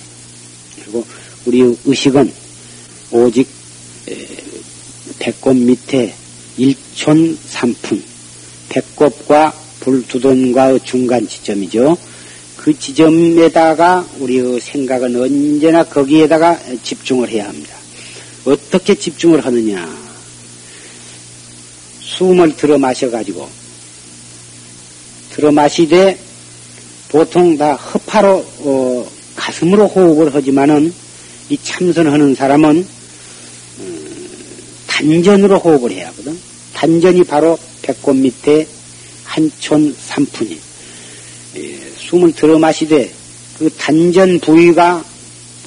[0.75, 1.05] 그리고
[1.45, 2.31] 우리 의식은
[3.11, 3.47] 오직
[5.19, 6.13] 배꼽 밑에
[6.57, 8.03] 일촌 삼푼,
[8.69, 11.97] 배꼽과 불두돈과의 중간 지점이죠.
[12.57, 17.75] 그 지점에다가 우리의 생각은 언제나 거기에다가 집중을 해야 합니다.
[18.45, 20.07] 어떻게 집중을 하느냐?
[22.01, 23.47] 숨을 들어 마셔가지고,
[25.37, 26.17] 들어 마시되,
[27.09, 30.91] 보통 다 허파로, 어, 가슴으로 호흡을 하지만은,
[31.49, 32.87] 이 참선하는 사람은,
[33.79, 33.83] 어,
[34.87, 36.35] 단전으로 호흡을 해야 하거든.
[36.73, 38.67] 단전이 바로 배꼽 밑에
[39.25, 40.59] 한촌 삼푼이.
[41.57, 43.13] 예, 숨을 들어 마시되
[43.59, 45.05] 그 단전 부위가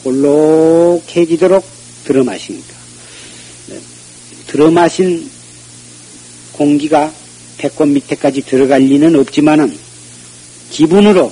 [0.02, 1.64] 볼록해지도록
[2.04, 2.74] 들어 마십니다.
[3.68, 3.78] 네,
[4.48, 5.30] 들어 마신
[6.52, 7.12] 공기가
[7.60, 9.70] 배꼽 밑에까지 들어갈 리는 없지만은
[10.70, 11.30] 기분으로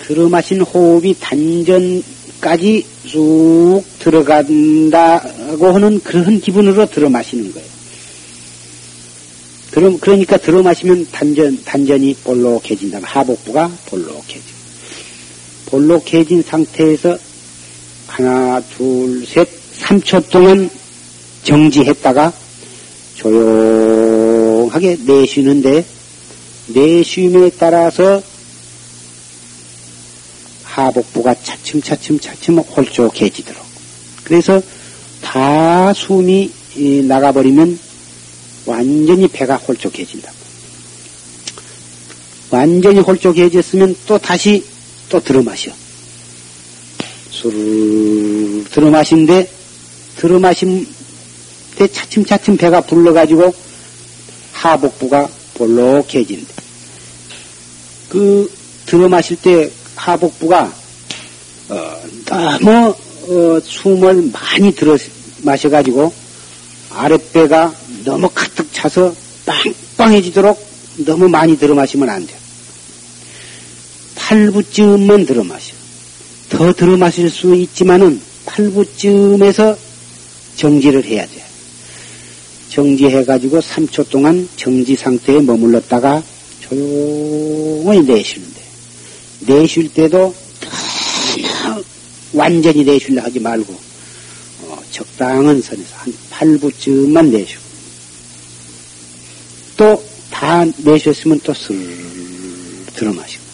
[0.00, 7.68] 들어 마신 호흡이 단전까지 쑥 들어간다고 하는 그런 기분으로 들어 마시는 거예요.
[9.72, 13.00] 그럼, 그러니까 들어 마시면 단전, 단전이 볼록해진다.
[13.02, 14.54] 하복부가 볼록해져.
[15.66, 17.18] 볼록해진 상태에서
[18.06, 19.48] 하나, 둘, 셋,
[19.80, 20.70] 3초 동안
[21.42, 22.32] 정지했다가
[23.16, 24.23] 조용
[24.74, 25.84] 하게 내쉬는데
[26.66, 28.20] 내쉼에 따라서
[30.64, 33.62] 하복부가 차츰차츰 차츰 홀쭉해지도록.
[34.24, 34.60] 그래서
[35.22, 36.50] 다 숨이
[37.06, 37.78] 나가버리면
[38.66, 40.32] 완전히 배가 홀쭉해진다.
[42.50, 44.64] 완전히 홀쭉해졌으면 또 다시
[45.08, 45.70] 또 들어 마셔.
[47.30, 49.48] 술을 들어 마신데
[50.16, 50.84] 들어 마신
[51.76, 53.63] 때 차츰차츰 배가 불러가지고
[54.54, 56.54] 하복부가 볼록해진대.
[58.08, 58.50] 그
[58.86, 60.72] 들어 마실 때 하복부가
[61.68, 62.94] 어, 너무
[63.28, 64.96] 어, 숨을 많이 들어
[65.42, 66.12] 마셔가지고
[66.90, 69.14] 아랫배가 너무 가득 차서
[69.46, 70.64] 빵빵해지도록
[70.98, 72.34] 너무 많이 들어 마시면 안 돼.
[74.16, 75.74] 팔부쯤만 들어 마셔.
[76.50, 79.76] 더 들어 마실 수 있지만은 팔부쯤에서
[80.56, 81.43] 정지를 해야 돼.
[82.74, 86.22] 정지해가지고 3초 동안 정지 상태에 머물렀다가
[86.60, 88.62] 조용히 내쉬는데,
[89.40, 90.34] 내쉴 때도
[92.32, 93.72] 완전히 내쉴려 하지 말고,
[94.62, 97.62] 어, 적당한 선에서 한 8부쯤만 내쉬고,
[99.76, 101.78] 또 다 내쉬었으면 또 슬
[102.96, 103.44] 들어 마시고,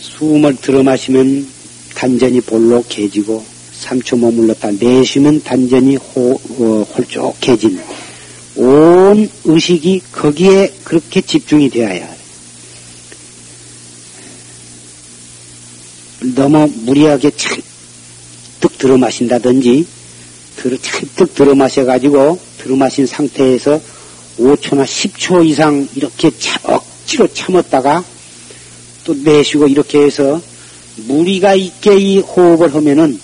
[0.00, 1.48] 숨을 들어 마시면
[1.94, 3.53] 단전이 볼록해지고
[3.84, 7.80] 3초 머물렀다 내쉬면 단전이 호, 어, 홀쭉해진
[8.56, 12.08] 온 의식이 거기에 그렇게 집중이 되어야 해.
[16.34, 19.86] 너무 무리하게 잔뜩 들어 마신다든지
[20.56, 23.80] 들어 잔뜩 들어 마셔 가지고 들어 마신 상태에서
[24.38, 28.02] 5초나 10초 이상 이렇게 차, 억지로 참았다가
[29.04, 30.40] 또 내쉬고 이렇게 해서
[30.96, 33.23] 무리가 있게 이 호흡을 하면은 어,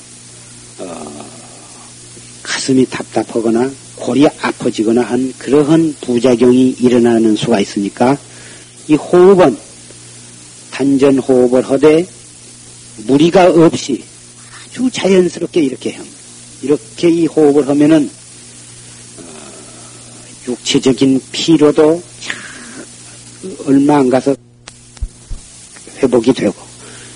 [2.61, 8.19] 가슴이 답답하거나 골이 아파지거나 한 그러한 부작용이 일어나는 수가 있으니까
[8.87, 9.57] 이 호흡은
[10.71, 12.07] 단전 호흡을 하되
[13.07, 14.05] 무리가 없이
[14.67, 16.17] 아주 자연스럽게 이렇게 합니다.
[16.61, 18.11] 이렇게 이 호흡을 하면은
[19.19, 22.03] 어, 육체적인 피로도
[23.65, 24.37] 얼마 안 가서
[26.03, 26.55] 회복이 되고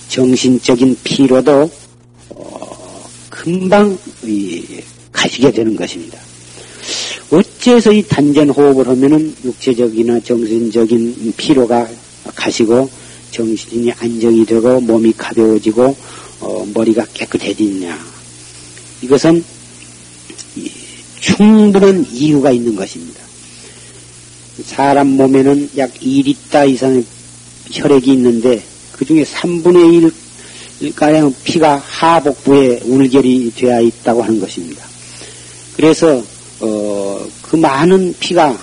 [0.08, 1.70] 정신적인 피로도
[2.30, 3.98] 어, 금방
[5.14, 6.18] 가시게 되는 것입니다.
[7.30, 11.88] 어째서 이 단전 호흡을 하면은 육체적이나 정신적인 피로가
[12.34, 12.90] 가시고
[13.30, 15.96] 정신이 안정이 되고 몸이 가벼워지고
[16.40, 17.98] 어, 머리가 깨끗해지느냐?
[19.02, 19.42] 이것은
[21.20, 23.20] 충분한 이유가 있는 것입니다.
[24.64, 27.04] 사람 몸에는 약 2리터 이상의
[27.72, 30.12] 혈액이 있는데 그 중에 3분의
[30.82, 34.93] 1가량 피가 하복부에 울결이 되어 있다고 하는 것입니다.
[35.76, 36.22] 그래서
[36.60, 38.58] 어, 그 많은 피가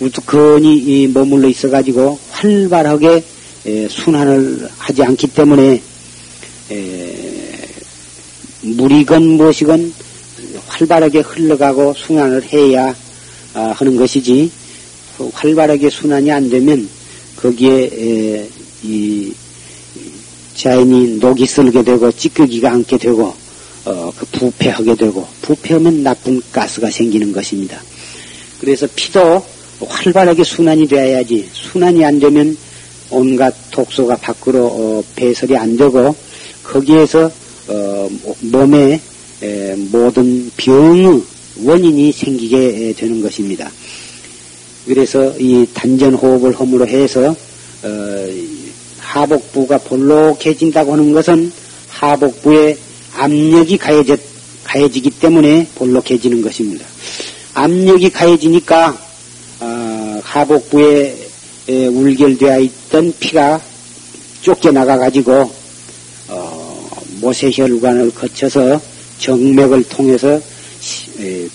[0.00, 3.24] 우두커니 머물러 있어가지고 활발하게
[3.66, 5.82] 에, 순환을 하지 않기 때문에
[6.70, 7.68] 에,
[8.62, 9.92] 물이건 무엇이건
[10.66, 12.94] 활발하게 흘러가고 순환을 해야
[13.54, 14.50] 아, 하는 것이지
[15.32, 16.88] 활발하게 순환이 안 되면
[17.36, 18.48] 거기에 에,
[18.82, 19.32] 이
[20.54, 23.34] 자연이 녹이 쓸게 되고 찌끄기가 않게 되고
[23.84, 27.80] 어, 그 부패하게 되고 부패하면 나쁜 가스가 생기는 것입니다.
[28.60, 29.44] 그래서 피도
[29.86, 32.56] 활발하게 순환이 되어야지 순환이 안 되면
[33.10, 36.14] 온갖 독소가 밖으로 어, 배설이 안 되고
[36.62, 37.30] 거기에서
[37.68, 39.00] 어, 몸에
[39.42, 41.22] 에, 모든 병의
[41.62, 43.70] 원인이 생기게 되는 것입니다.
[44.86, 47.34] 그래서 이 단전 호흡을 허물어 해서
[47.82, 48.28] 어,
[48.98, 51.50] 하복부가 볼록해진다고 하는 것은
[51.88, 52.76] 하복부에
[53.16, 54.16] 압력이 가해져,
[54.64, 56.86] 가해지기 때문에 볼록해지는 것입니다.
[57.54, 58.98] 압력이 가해지니까
[59.60, 61.28] 어, 하복부에
[61.68, 63.60] 울결되어 있던 피가
[64.42, 65.50] 쫓겨나가 가지고
[66.28, 68.80] 어, 모세혈관을 거쳐서
[69.18, 70.40] 정맥을 통해서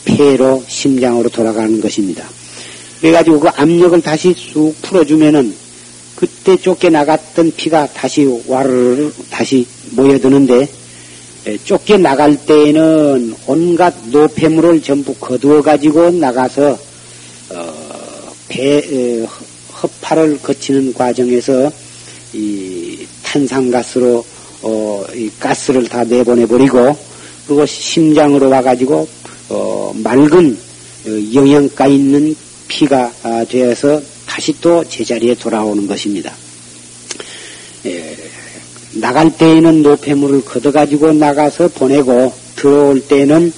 [0.05, 2.23] 폐로 심장으로 돌아가는 것입니다.
[3.01, 5.53] 그래가지고 그 압력을 다시 쑥 풀어주면은
[6.15, 10.69] 그때 쫓겨나갔던 피가 다시 와르르 다시 모여드는데
[11.63, 16.77] 쫓겨나갈 때에는 온갖 노폐물을 전부 거두어 가지고 나가서
[17.51, 17.73] 어,
[18.47, 19.25] 배
[19.81, 21.71] 허파를 거치는 과정에서
[22.33, 24.25] 이 탄산가스로
[24.63, 26.97] 어, 이 가스를 다 내보내 버리고
[27.45, 29.07] 그리고 심장으로 와가지고
[29.49, 30.57] 어, 맑은
[31.05, 32.35] 어, 영양가 있는
[32.67, 36.33] 피가 아, 되어서 다시 또 제자리에 돌아오는 것입니다.
[37.85, 38.17] 예,
[38.95, 43.51] 나갈 때에는 노폐물을 걷어가지고 나가서 보내고 들어올 때는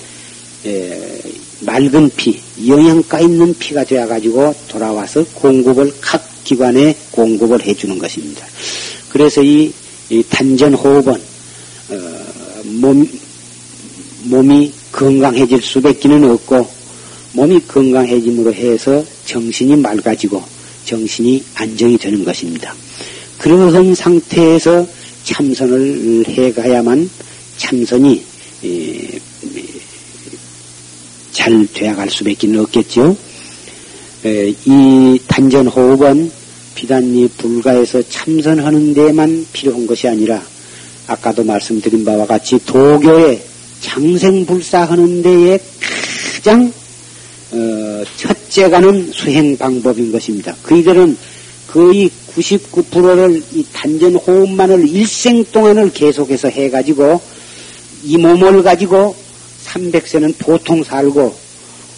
[0.66, 1.22] 예,
[1.62, 8.46] 맑은 피, 영양가 있는 피가 되어가지고 돌아와서 공급을 각 기관에 공급을 해주는 것입니다.
[9.10, 9.72] 그래서 이,
[10.10, 11.98] 이 단전 호흡은 어,
[12.66, 13.08] 몸,
[14.24, 16.68] 몸이 건강해질 수밖에는 없고
[17.34, 20.42] 몸이 건강해짐으로 해서 정신이 맑아지고
[20.86, 22.74] 정신이 안정이 되는 것입니다.
[23.38, 24.88] 그러한 상태에서
[25.28, 27.10] 참선을 해가야만
[27.58, 28.24] 참선이
[31.34, 33.18] 잘 되어갈 수밖에 없겠죠.
[34.24, 36.32] 이 단전 호흡은
[36.76, 40.42] 비단이 불가에서 참선하는 데만 필요한 것이 아니라
[41.08, 43.42] 아까도 말씀드린 바와 같이 도교에
[43.82, 45.60] 장생불사하는 데에
[46.36, 46.72] 가장
[47.52, 50.56] 어, 첫째 가는 수행 방법인 것입니다.
[50.64, 51.18] 그이들은
[51.68, 57.20] 거의 99%를 이 단전 호흡만을 일생 동안을 계속해서 해가지고
[58.04, 59.16] 이 몸을 가지고
[59.66, 61.36] 300세는 보통 살고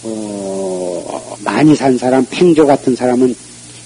[0.02, 3.34] 어, 많이 산 사람, 팽조 같은 사람은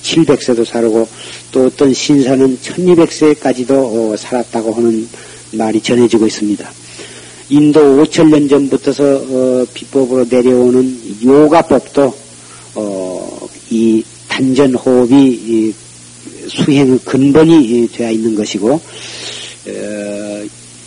[0.02, 1.08] 700세도 살고
[1.50, 5.08] 또 어떤 신사는 1200세까지도 어, 살았다고 하는
[5.52, 6.70] 말이 전해지고 있습니다.
[7.50, 12.14] 인도 5천년 전부터서 어, 비법으로 내려오는 요가법도
[12.76, 15.74] 어, 이 단전 호흡이 이
[16.48, 18.80] 수행의 근본이 되어 있는 것이고
[19.66, 20.44] 어,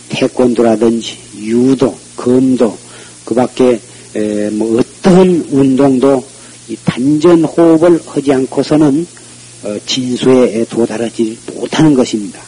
[0.08, 2.76] 태권도라든지 유도, 검도
[3.24, 3.80] 그 밖에
[4.52, 6.24] 뭐 어떤 운동도
[6.68, 9.06] 이 단전 호흡을 하지 않고서는
[9.64, 12.40] 어, 진수에 도달하지 못하는 것입니다.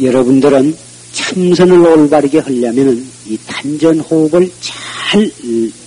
[0.00, 0.76] 여러분들은
[1.12, 5.30] 참선을 올바르게 하려면 이 단전 호흡을 잘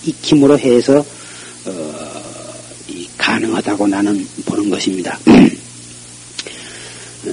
[0.05, 1.18] 익힘으로 해서 어,
[3.20, 5.20] 가능하다고 나는 보는 것입니다.
[7.28, 7.32] 어,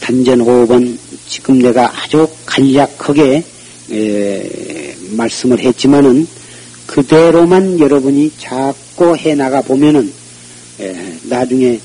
[0.00, 0.98] 단전 호흡은
[1.28, 3.44] 지금 내가 아주 간략하게
[3.92, 6.26] 에, 말씀을 했지만은
[6.86, 10.12] 그대로만 여러분이 자꾸 해나가 보면은
[10.80, 11.78] 에, 나중에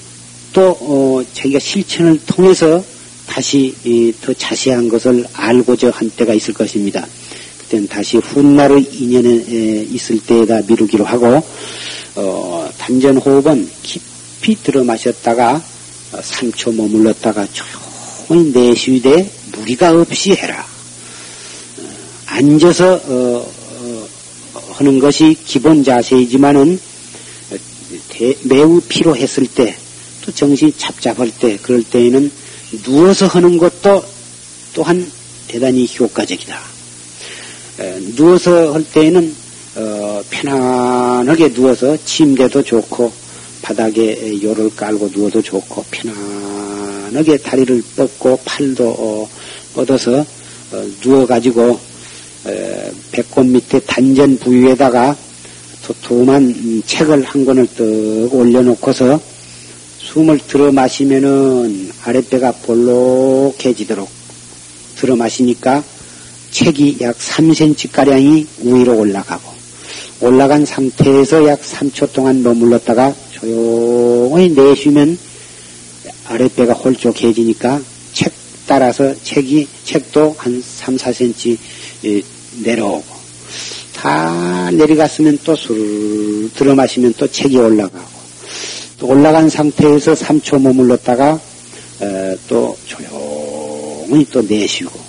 [0.54, 2.84] 또 어, 자기가 실천을 통해서
[3.28, 7.06] 다시 이, 더 자세한 것을 알고자 한 때가 있을 것입니다.
[7.68, 11.44] 그때는 다시 훗날의 인연에 에, 있을 때에다 미루기로 하고
[12.16, 15.56] 어, 단전 호흡은 깊이 들어 마셨다가
[16.14, 20.66] 어, 3초 머물렀다가 조용히 내쉬되 무리가 없이 해라.
[21.80, 21.84] 어,
[22.26, 24.08] 앉아서 어, 어,
[24.72, 26.80] 하는 것이 기본 자세이지만은
[28.10, 29.88] 대, 매우 피로했을 때
[30.28, 32.30] 또 정신이 잡잡할 때 그럴 때에는
[32.84, 34.04] 누워서 하는 것도
[34.74, 35.10] 또한
[35.48, 36.77] 대단히 효과적이다.
[37.80, 39.36] 에, 누워서 할 때에는
[39.76, 43.12] 어, 편안하게 누워서 침대도 좋고
[43.62, 49.30] 바닥에 요를 깔고 누워도 좋고 편안하게 다리를 뻗고 팔도 어,
[49.76, 50.26] 뻗어서
[50.72, 51.80] 어, 누워가지고
[53.12, 55.16] 배꼽 밑에 단전 부위에다가
[55.86, 59.20] 도톰한 책을 한 권을 떡 올려놓고서
[60.00, 64.10] 숨을 들어 마시면은 아랫배가 볼록해지도록
[64.96, 65.84] 들어 마시니까
[66.58, 69.54] 책이 약 3cm가량이 위로 올라가고
[70.22, 75.20] 올라간 상태에서 약 3초 동안 머물렀다가 조용히 내쉬면
[76.26, 77.80] 아랫배가 홀쭉해지니까
[78.12, 78.34] 책
[78.66, 82.24] 따라서 책이 책도 한 3, 4cm
[82.64, 83.06] 내려오고
[83.94, 88.18] 다 내려갔으면 또 술 들어 마시면 또 책이 올라가고
[88.98, 91.40] 또 올라간 상태에서 3초 머물렀다가
[92.02, 95.00] 에, 또 조용히 또 내쉬고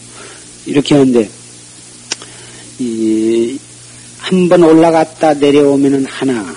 [0.67, 1.38] 이렇게 하는데
[4.19, 6.55] 한 번 올라갔다 내려오면은 하나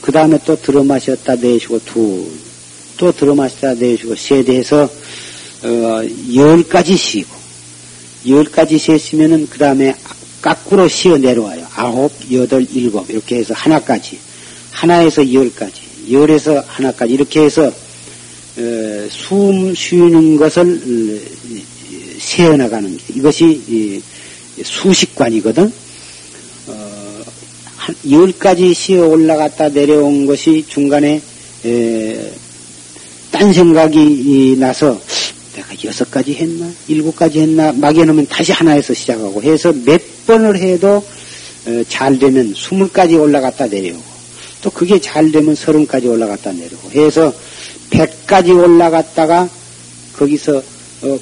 [0.00, 4.88] 그 다음에 또 들어 마셨다 내쉬고 둘또 들어 마셨다 내쉬고 세 대해서
[5.62, 6.02] 어,
[6.34, 7.34] 열 가지 쉬고
[8.28, 9.94] 열 가지 쉬시면은 그 다음에
[10.42, 11.66] 까꾸로 쉬어 내려와요.
[11.74, 14.18] 아홉, 여덟, 일곱 이렇게 해서 하나까지.
[14.70, 15.80] 하나에서 열까지.
[16.10, 17.12] 열에서 하나까지.
[17.12, 21.36] 이렇게 해서 어, 숨 쉬는 것을 어,
[22.20, 24.02] 세어나가는 이것이
[24.62, 25.72] 수식관이거든.
[26.68, 27.22] 어,
[28.10, 31.20] 열 가지 쉬어 올라갔다 내려온 것이 중간에
[31.64, 32.32] 에,
[33.30, 35.00] 딴 생각이 나서
[35.54, 41.04] 내가 여섯 가지 했나 일곱 가지 했나 막연하면 다시 하나에서 시작하고 해서 몇 번을 해도
[41.66, 44.16] 어, 잘 되면 스물 가지 올라갔다 내려오고
[44.62, 47.32] 또 그게 잘 되면 서른까지 올라갔다 내려오고 해서
[47.90, 49.48] 백까지 올라갔다가
[50.14, 50.62] 거기서
[51.02, 51.18] 어,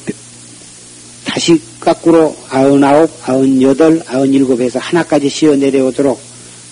[1.35, 6.21] 다시 거꾸로 아흔아홉, 아흔여덟, 아흔일곱에서 하나까지 쉬어 내려오도록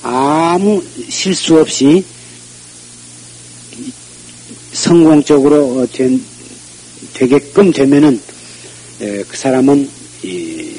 [0.05, 2.05] 아무 실수 없이
[4.73, 6.23] 성공적으로 어, 된,
[7.13, 8.21] 되게끔 되면은
[9.01, 9.91] 에, 그 사람은
[10.23, 10.71] 이,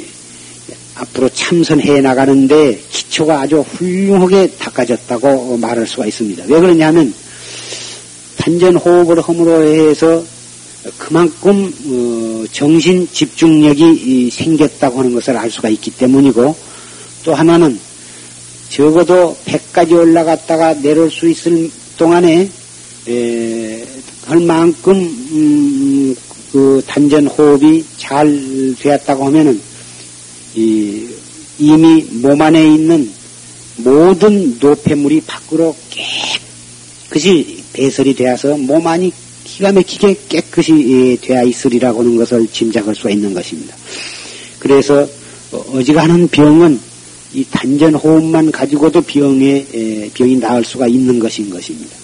[0.96, 6.46] 앞으로 참선해 나가는데 기초가 아주 훌륭하게 닦아졌다고 말할 수가 있습니다.
[6.48, 7.14] 왜 그러냐면
[8.38, 10.24] 단전 호흡을 허물어 해서
[10.98, 16.56] 그만큼 어, 정신 집중력이 생겼다고 하는 것을 알 수가 있기 때문이고
[17.24, 17.80] 또 하나는
[18.70, 22.50] 적어도 100까지 올라갔다가 내려올 수 있을 동안에
[23.08, 23.86] 에,
[24.26, 26.16] 할 만큼 음,
[26.52, 29.62] 그 단전 호흡이 잘 되었다고 하면은
[30.56, 31.08] 이,
[31.60, 33.12] 이미 몸 안에 있는
[33.78, 35.76] 모든 노폐물이 밖으로
[37.10, 39.12] 깨끗이 배설이 되어서 몸 안이
[39.44, 43.76] 기가 막히게 깨끗 이 되어 있으리라고 하는 것을 짐작할 수가 있는 것입니다.
[44.60, 45.08] 그래서
[45.52, 46.80] 어지간한 병은
[47.34, 51.96] 이 단전 호흡만 가지고도 병에 병이 나을 수가 있는 것인 것입니다.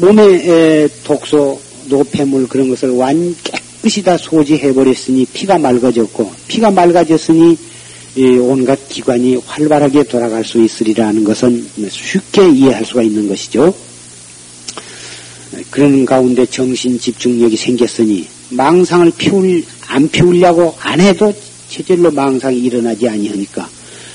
[0.00, 7.56] 몸에 독소, 노폐물 그런 것을 완 깨끗이 다 소지해 버렸으니 피가 맑아졌고 피가 맑아졌으니
[8.40, 13.72] 온갖 기관이 활발하게 돌아갈 수 있으리라는 것은 쉽게 이해할 수가 있는 것이죠.
[15.70, 21.34] 그런 가운데 정신 집중력이 생겼으니 망상을 피울 안 피우려고 안 해도
[21.68, 23.68] 체질로 망상이 일어나지 아니하니까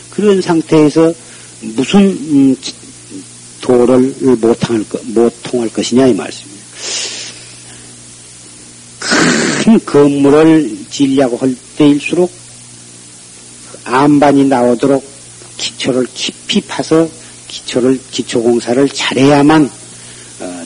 [0.10, 1.14] 그런 상태에서
[1.62, 2.56] 무슨 음,
[3.62, 6.64] 도를 못 통할, 못 통할 것이냐 이 말씀입니다.
[9.64, 12.32] 큰 건물을 지으려고 할 때일수록
[13.86, 15.04] 암반이 나오도록
[15.58, 17.08] 기초를 깊이 파서
[17.48, 19.83] 기초를 기초 공사를 잘해야만 어,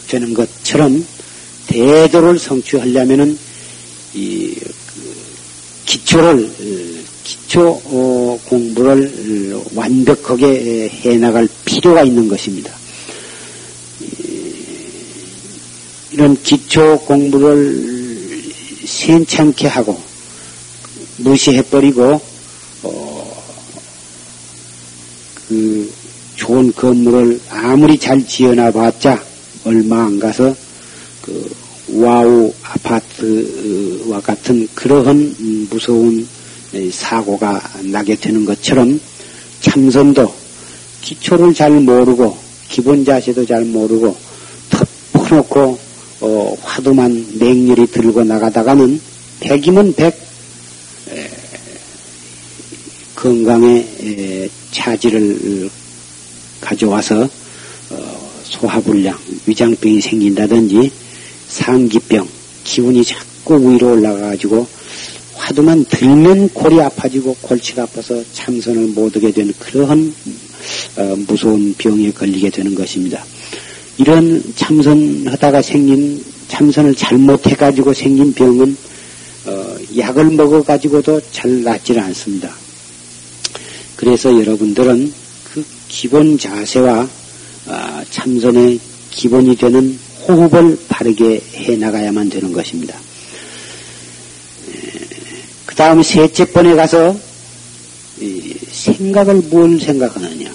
[0.07, 1.05] 되는 것처럼
[1.67, 3.37] 대도를 성취하려면은
[4.13, 4.67] 이 그,
[5.85, 12.73] 기초를 어, 기초 어, 공부를 완벽하게 해 나갈 필요가 있는 것입니다.
[16.11, 18.43] 이런 기초 공부를
[18.85, 20.01] 센찮게 하고
[21.17, 22.19] 무시해 버리고
[22.83, 23.43] 어,
[25.47, 25.93] 그
[26.35, 29.26] 좋은 건물을 아무리 잘 지어놔봤자
[29.67, 30.55] 얼마 안 가서
[31.21, 31.49] 그
[31.89, 36.25] 와우 아파트와 같은 그러한 무서운
[36.91, 38.99] 사고가 나게 되는 것처럼
[39.59, 40.33] 참선도
[41.01, 42.37] 기초를 잘 모르고
[42.69, 44.15] 기본 자세도 잘 모르고
[44.69, 45.79] 덮어놓고
[46.21, 48.99] 어, 화두만 맹렬히 들고 나가다가는
[49.41, 50.17] 백이면 백
[51.09, 51.29] 에,
[53.15, 55.69] 건강에 에, 차질을
[56.61, 57.46] 가져와서 어,
[58.49, 60.91] 소화불량, 위장병이 생긴다든지
[61.47, 62.27] 상기병,
[62.63, 64.67] 기운이 자꾸 위로 올라가가지고
[65.35, 70.13] 화두만 들면 골이 아파지고 골치가 아파서 참선을 못하게 되는 그러한
[70.97, 73.23] 어, 무서운 병에 걸리게 되는 것입니다.
[73.97, 78.77] 이런 참선하다가 생긴 참선을 잘못해가지고 생긴 병은
[79.45, 82.53] 어, 약을 먹어가지고도 잘 낫지를 않습니다.
[83.95, 85.13] 그래서 여러분들은
[85.45, 87.07] 그 기본 자세와 어,
[88.09, 88.79] 참선의
[89.11, 89.97] 기본이 되는
[90.27, 92.97] 호흡을 바르게 해 나가야만 되는 것입니다.
[95.65, 97.17] 그 다음 셋째 번에 가서
[98.71, 100.51] 생각을 뭘 생각하느냐.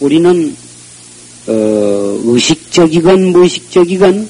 [0.00, 0.56] 우리는
[1.46, 1.52] 어,
[2.24, 4.28] 의식적이건 무의식적이건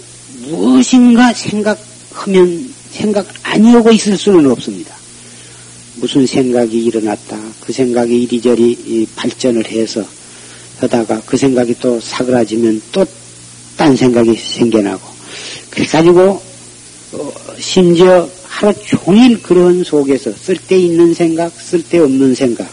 [0.48, 4.94] 무엇인가 생각하면 생각 아니오고 있을 수는 없습니다.
[5.96, 7.38] 무슨 생각이 일어났다.
[7.60, 10.04] 그 생각이 이리저리 발전을 해서
[10.84, 13.04] 하다가 그 생각이 또 사그라지면 또
[13.76, 15.02] 딴 생각이 생겨나고.
[15.70, 16.42] 그래가지고
[17.12, 22.68] 어, 심지어 하루 종일 그런 속에서 쓸데있는 생각, 쓸데없는 생각,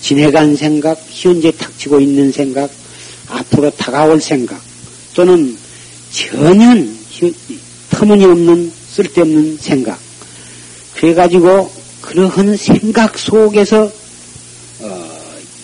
[0.00, 2.70] 지내간 생각, 현재 닥치고 있는 생각,
[3.28, 4.60] 앞으로 다가올 생각
[5.14, 5.56] 또는
[6.10, 6.84] 전혀
[7.90, 9.98] 터무니없는 쓸데없는 생각.
[10.94, 11.70] 그래가지고
[12.00, 13.92] 그러한 생각 속에서 어,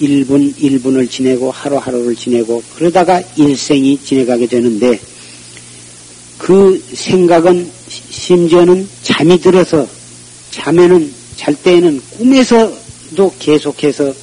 [0.01, 4.99] 1분 1분을 지내고 하루하루를 지내고 그러다가 일생이 지내가게 되는데
[6.39, 9.87] 그 생각은 심지어는 잠이 들어서
[10.51, 14.15] 잠에는 잘 때에는 꿈에서도 계속해서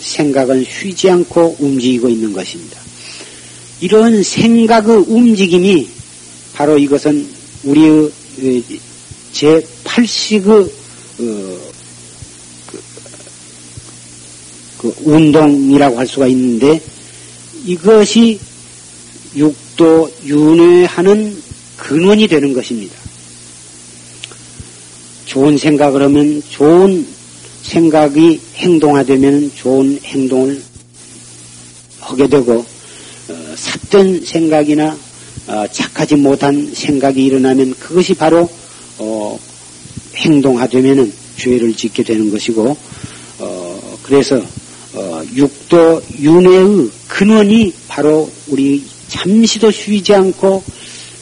[0.00, 2.80] 생각은 쉬지 않고 움직이고 있는 것입니다.
[3.80, 5.88] 이런 생각의 움직임이
[6.54, 7.28] 바로 이것은
[7.64, 8.10] 우리의
[9.32, 10.70] 제8식의
[14.78, 16.80] 그 운동이라고 할 수가 있는데
[17.66, 18.38] 이것이
[19.36, 21.36] 육도 윤회하는
[21.76, 22.96] 근원이 되는 것입니다.
[25.26, 27.06] 좋은 생각을 하면 좋은
[27.62, 30.62] 생각이 행동화되면 좋은 행동을
[32.00, 32.64] 하게 되고
[33.28, 34.96] 어, 삿된 생각이나
[35.46, 38.48] 어, 착하지 못한 생각이 일어나면 그것이 바로
[38.98, 39.38] 어,
[40.16, 42.76] 행동화되면 죄를 짓게 되는 것이고
[43.38, 44.42] 어, 그래서
[44.98, 50.64] 어, 육도 윤회의 근원이 바로 우리 잠시도 쉬지 않고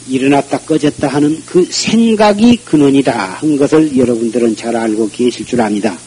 [0.08, 5.98] 일어났다 꺼졌다 하는 그 생각이 근원이다 한 것을 여러분들은 잘 알고 계실 줄 압니다.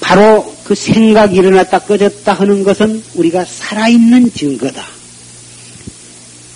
[0.00, 4.84] 바로 그 생각이 일어났다 꺼졌다 하는 것은 우리가 살아있는 증거다.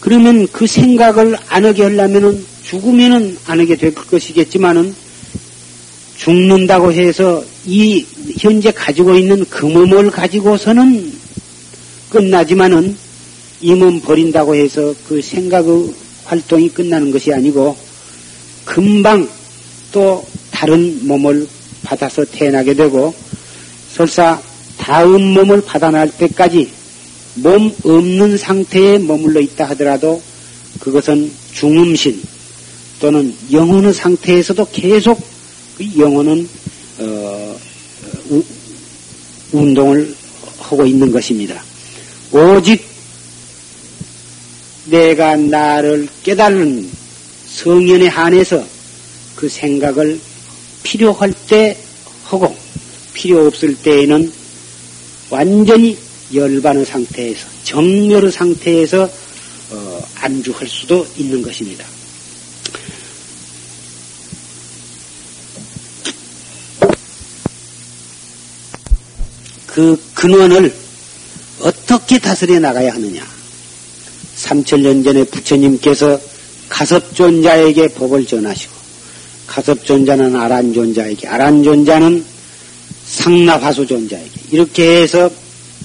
[0.00, 4.96] 그러면 그 생각을 안 하게 하려면은 죽으면은 안 하게 될 것이겠지만은
[6.16, 8.06] 죽는다고 해서 이
[8.38, 11.12] 현재 가지고 있는 그 몸을 가지고서는
[12.10, 12.96] 끝나지만은
[13.62, 17.76] 이 몸 버린다고 해서 그 생각의 활동이 끝나는 것이 아니고
[18.64, 19.28] 금방
[19.92, 21.46] 또 다른 몸을
[21.84, 23.14] 받아서 태어나게 되고
[23.92, 24.40] 설사
[24.78, 26.70] 다음 몸을 받아날 때까지
[27.36, 30.20] 몸 없는 상태에 머물러 있다 하더라도
[30.80, 32.20] 그것은 중음신
[33.00, 35.20] 또는 영혼의 상태에서도 계속
[35.76, 36.48] 그 영혼은
[36.98, 37.51] 어, 우,
[39.52, 40.14] 운동을
[40.58, 41.62] 하고 있는 것입니다.
[42.32, 42.84] 오직
[44.86, 46.90] 내가 나를 깨달은
[47.46, 48.64] 성연에 한해서
[49.36, 50.18] 그 생각을
[50.82, 51.76] 필요할 때
[52.24, 52.56] 하고
[53.12, 54.32] 필요 없을 때에는
[55.30, 55.96] 완전히
[56.32, 59.08] 열반의 상태에서 정멸의 상태에서
[59.70, 61.84] 어, 안주할 수도 있는 것입니다.
[69.72, 70.70] 그 근원을
[71.60, 73.26] 어떻게 다스려 나가야 하느냐?
[74.34, 76.20] 삼천년 전에 부처님께서
[76.68, 78.72] 가섭존자에게 법을 전하시고
[79.46, 82.22] 가섭존자는 아란존자에게 아란존자는
[83.06, 85.30] 상납하수존자에게 이렇게 해서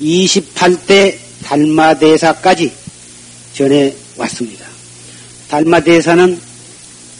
[0.01, 1.15] 28대
[1.45, 2.71] 달마대사까지
[3.53, 4.65] 전해 왔습니다.
[5.47, 6.39] 달마대사는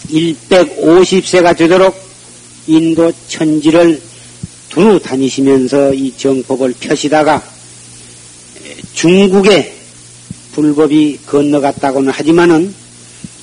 [0.09, 1.97] 150세가 되도록
[2.68, 4.01] 인도 천지를
[4.70, 7.43] 두루 다니시면서 이 정법을 펴시다가
[8.93, 9.74] 중국에
[10.53, 12.74] 불법이 건너갔다고는 하지만은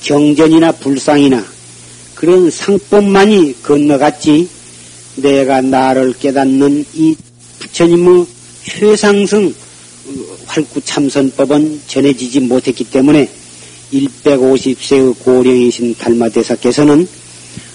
[0.03, 1.45] 경전이나 불상이나
[2.13, 4.47] 그런 상법만이 건너갔지
[5.15, 7.15] 내가 나를 깨닫는 이
[7.59, 8.25] 부처님의
[8.63, 9.53] 최상승
[10.45, 13.29] 활구참선법은 전해지지 못했기 때문에
[13.91, 17.07] 150세의 고령이신 달마대사께서는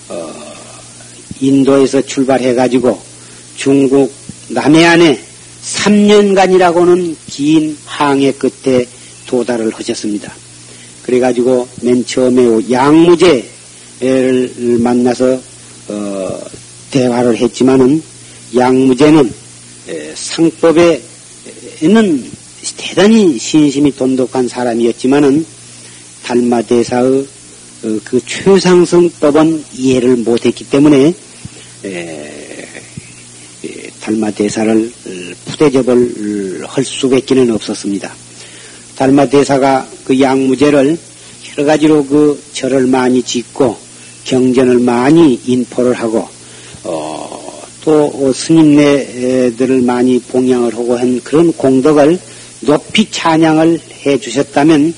[0.08, 0.32] 어,
[1.40, 3.09] 인도에서 출발해가지고
[3.60, 4.10] 중국
[4.48, 5.20] 남해안에
[5.62, 8.86] 3년간이라고는 긴 항해 끝에
[9.26, 10.32] 도달을 하셨습니다.
[11.02, 13.42] 그래가지고 맨 처음에 양무제를
[14.78, 15.38] 만나서
[15.88, 16.40] 어,
[16.90, 18.02] 대화를 했지만은
[18.56, 19.30] 양무제는
[20.14, 21.02] 상법에
[21.82, 22.30] 는
[22.78, 25.44] 대단히 신심이 돈독한 사람이었지만은
[26.24, 27.26] 달마 대사의
[27.82, 31.14] 어, 그 최상승법은 이해를 못했기 때문에
[34.00, 35.10] 달마 대사를 어,
[35.46, 38.12] 푸대접을 할 수밖에는 없었습니다.
[38.96, 40.98] 달마 대사가 그 양무제를
[41.56, 43.76] 여러 가지로 그 절을 많이 짓고
[44.24, 46.28] 경전을 많이 인포를 하고
[46.84, 52.18] 어, 또 스님네들을 많이 봉양을 하고 한 그런 공덕을
[52.60, 54.94] 높이 찬양을 해 주셨다면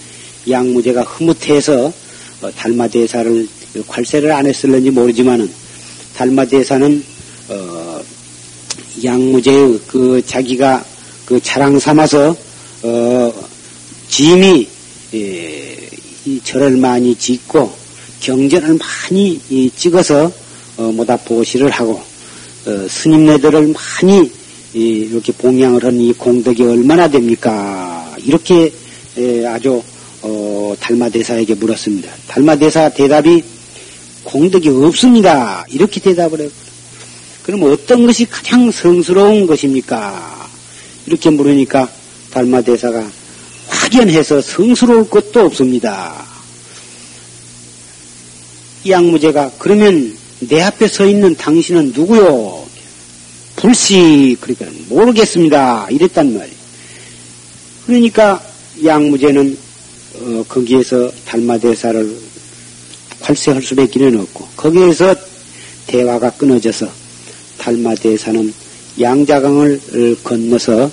[0.48, 1.92] 양무제가 흐뭇해서
[2.42, 3.48] 어, 달마 대사를
[3.86, 5.48] 괄세를 안 했을는지 모르지만은
[6.16, 7.11] 달마 대사는 어,
[9.04, 10.84] 양무제의 그 자기가
[11.26, 12.36] 그 자랑 삼아서
[12.82, 13.32] 어,
[14.08, 14.68] 짐이
[15.14, 15.88] 예,
[16.26, 17.72] 이 절을 많이 짓고
[18.20, 20.32] 경전을 많이 찍어서
[20.76, 22.00] 어, 뭐다 보시를 하고
[22.66, 24.30] 어, 스님네들을 많이
[24.74, 28.14] 이 렇게 봉양을 한 이 공덕이 얼마나 됩니까?
[28.24, 28.72] 이렇게
[29.18, 29.82] 예, 아주
[30.22, 32.10] 어, 달마대사에게 물었습니다.
[32.28, 33.42] 달마대사 대답이
[34.24, 35.66] 공덕이 없습니다.
[35.68, 36.50] 이렇게 대답을 해요.
[37.42, 40.48] 그럼 어떤 것이 가장 성스러운 것입니까?
[41.06, 41.90] 이렇게 물으니까
[42.30, 43.10] 달마대사가
[43.66, 46.24] 확연해서 성스러울 것도 없습니다.
[48.88, 52.66] 양무제가 그러면 내 앞에 서 있는 당신은 누구요?
[53.56, 55.88] 불씨 그러니까 모르겠습니다.
[55.90, 56.56] 이랬단 말이에요.
[57.86, 58.42] 그러니까
[58.84, 59.58] 양무제는
[60.14, 62.18] 어, 거기에서 달마대사를
[63.20, 65.14] 활세할 수밖에 는 없고 거기에서
[65.86, 67.01] 대화가 끊어져서
[67.62, 68.52] 달마대사는
[69.00, 69.80] 양자강을
[70.24, 70.90] 건너서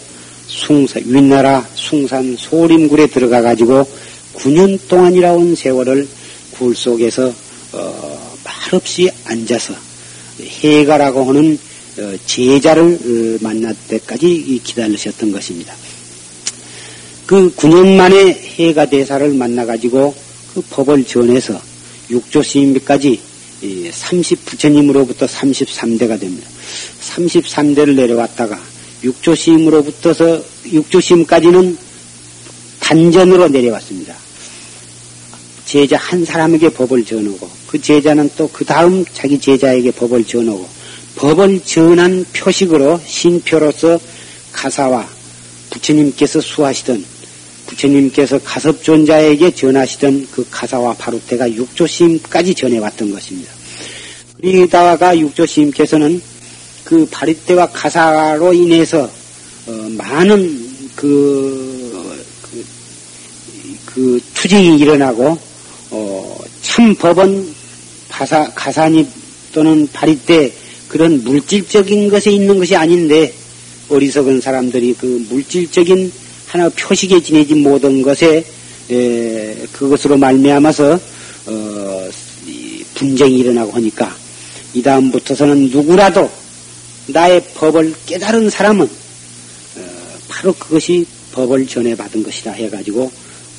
[0.48, 3.88] 숭사, 윗나라 숭산 소림굴에 들어가 가지고
[4.34, 6.08] 9년 동안이라 온 세월을
[6.52, 7.34] 굴 속에서
[7.72, 9.74] 어, 말없이 앉아서
[10.40, 11.60] 해가라고 하는
[11.98, 15.74] 어, 제자를 어, 만날 때까지 기다리셨던 것입니다.
[17.26, 20.16] 그 9년 만에 해가 대사를 만나 가지고
[20.54, 21.60] 그 법을 전해서
[22.10, 23.20] 육조스님까지
[23.92, 26.50] 30 부처님으로부터 33대가 됩니다.
[27.02, 28.60] 33대를 내려왔다가
[29.04, 31.78] 육조심으로부터서 육조심까지는
[32.80, 34.16] 단전으로 내려왔습니다.
[35.66, 40.68] 제자 한 사람에게 법을 전하고 그 제자는 또 그 다음 자기 제자에게 법을 전하고
[41.16, 44.00] 법을 전한 표식으로 신표로서
[44.52, 45.08] 가사와
[45.70, 47.06] 부처님께서 수하시던
[47.68, 53.52] 부처님께서 가섭존자에게 전하시던 그 가사와 바루테가 육조심까지 전해왔던 것입니다.
[54.42, 56.20] 그러다가 육조심께서는
[56.90, 59.08] 그 바리떼와 가사로 인해서
[59.68, 62.66] 어, 많은 그, 그,
[63.86, 65.38] 그, 투쟁이 일어나고
[65.92, 67.48] 어, 참 법은
[68.10, 69.08] 가사, 가사니
[69.54, 70.52] 또는 바리떼
[70.88, 73.36] 그런 물질적인 것에 있는 것이 아닌데
[73.90, 76.12] 어리석은 사람들이 그 물질적인
[76.48, 78.44] 하나 표식에 지내지 못한 것에
[78.90, 81.00] 에, 그것으로 말미암아서
[81.46, 82.10] 어,
[82.96, 84.12] 분쟁이 일어나고 하니까
[84.74, 86.40] 이 다음부터서는 누구라도
[87.12, 89.82] 나의 법을 깨달은 사람은 어,
[90.28, 93.12] 바로 그것이 법을 전해받은 것이다 해가지고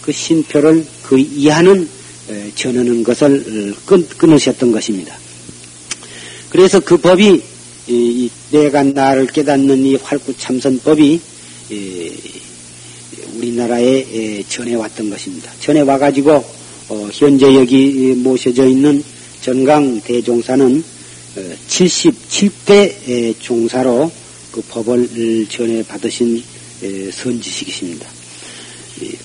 [0.03, 1.88] 그 신표를 그 이하는
[2.55, 5.18] 전하는 것을 끊, 끊으셨던 것입니다.
[6.48, 7.42] 그래서 그 법이
[8.51, 11.20] 내가 나를 깨닫는 이 활구참선법이
[13.36, 15.51] 우리나라에 전해왔던 것입니다.
[15.61, 19.03] 전해와가지고 어, 현재 여기 모셔져 있는
[19.42, 20.82] 전강 대종사는
[21.36, 24.10] 77대 어, 종사로
[24.52, 26.42] 그 법을 전해 받으신
[27.12, 28.08] 선지식이십니다.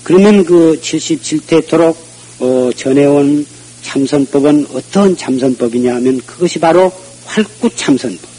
[0.04, 1.96] 그러면 그 77대토록
[2.40, 3.46] 어, 전해온
[3.82, 6.92] 참선법은 어떤 참선법이냐 하면 그것이 바로
[7.26, 8.36] 활구 참선법.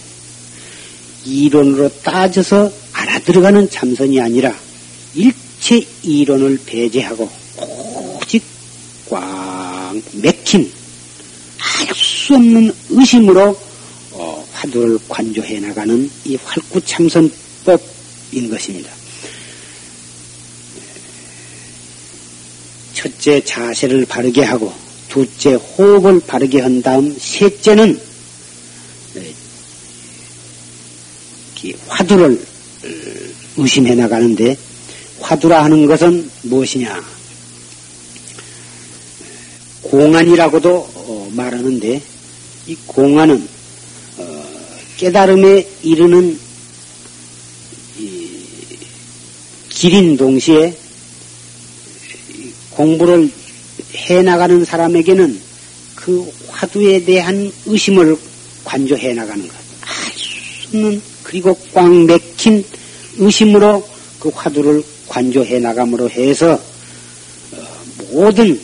[1.24, 4.54] 이론으로 따져서 알아들어가는 참선이 아니라
[5.14, 7.28] 일체 이론을 배제하고
[8.20, 8.44] 오직
[9.08, 10.70] 꽉 맥힌
[11.66, 13.58] 알수 없는 의심으로
[14.12, 18.90] 어, 화두를 관조해 나가는 이 활구참선법인 것입니다.
[22.94, 24.72] 첫째 자세를 바르게 하고
[25.08, 28.00] 둘째 호흡을 바르게 한 다음 셋째는
[29.14, 29.34] 네,
[31.88, 32.88] 화두를 어,
[33.58, 34.56] 의심해 나가는데
[35.20, 37.15] 화두라 하는 것은 무엇이냐?
[39.91, 42.03] 공안이라고도 어, 말하는데
[42.66, 43.49] 이 공안은
[44.18, 44.45] 어,
[44.97, 46.39] 깨달음에 이르는
[49.68, 50.74] 길인 동시에
[52.70, 53.30] 공부를
[53.95, 55.41] 해 나가는 사람에게는
[55.95, 58.16] 그 화두에 대한 의심을
[58.64, 59.55] 관조해 나가는 것.
[59.82, 62.64] 알수 없는 그리고 꽉 맥힌
[63.18, 63.87] 의심으로
[64.18, 66.59] 그 화두를 관조해 나감으로 해서
[67.53, 67.66] 어,
[68.11, 68.59] 모든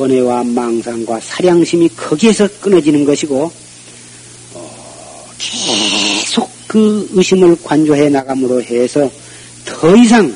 [0.00, 3.52] 번뇌와 망상과 사량심이 거기에서 끊어지는 것이고
[4.54, 9.10] 어, 계속 그 의심을 관조해 나감으로 해서
[9.66, 10.34] 더 이상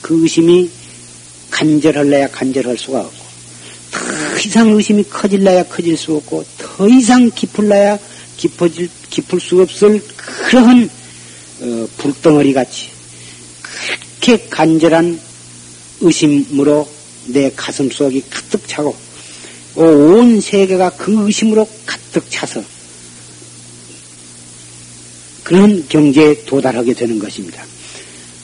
[0.00, 0.70] 그 의심이
[1.50, 3.26] 간절할래야 간절할 수가 없고
[3.90, 7.98] 더 이상 의심이 커질래야 커질 수 없고 더 이상 깊을래야
[8.36, 10.88] 깊어질 깊을 수 없을 그러한
[11.62, 12.90] 어, 불덩어리 같이
[14.20, 15.18] 그렇게 간절한
[16.02, 16.96] 의심으로
[17.26, 18.94] 내 가슴 속이 가득 차고
[19.76, 22.62] 온 세계가 그 의심으로 가득 차서
[25.44, 27.64] 그런 경지에 도달하게 되는 것입니다.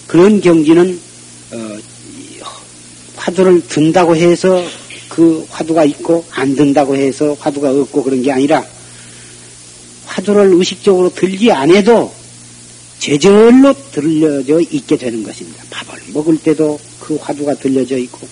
[0.06, 1.00] 그런 경지는
[1.52, 1.78] 어,
[3.16, 4.62] 화두를 든다고 해서
[5.08, 8.64] 그 화두가 있고 안 든다고 해서 화두가 없고 그런 게 아니라
[10.06, 12.12] 화두를 의식적으로 들지 않아도
[12.98, 15.64] 제절로 들려져 있게 되는 것입니다.
[15.70, 18.28] 밥을 먹을 때도 그 화두가 들려져 있고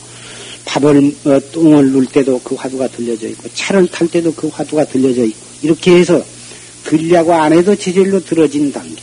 [0.71, 5.25] 밥을 어, 똥을 눌 때도 그 화두가 들려져 있고 차를 탈 때도 그 화두가 들려져
[5.25, 6.25] 있고 이렇게 해서
[6.85, 9.03] 들려고 안 해도 제절로 들어진 단계.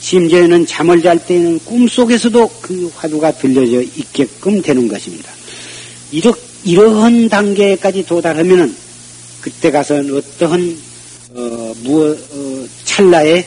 [0.00, 5.32] 심지어는 잠을 잘 때는 꿈속에서도 그 화두가 들려져 있게끔 되는 것입니다.
[6.12, 6.32] 이러,
[6.64, 8.74] 이러한 단계까지 도달하면은
[9.40, 10.78] 그때 가서는 어떠한
[11.34, 13.46] 어, 무엇 어, 찰나에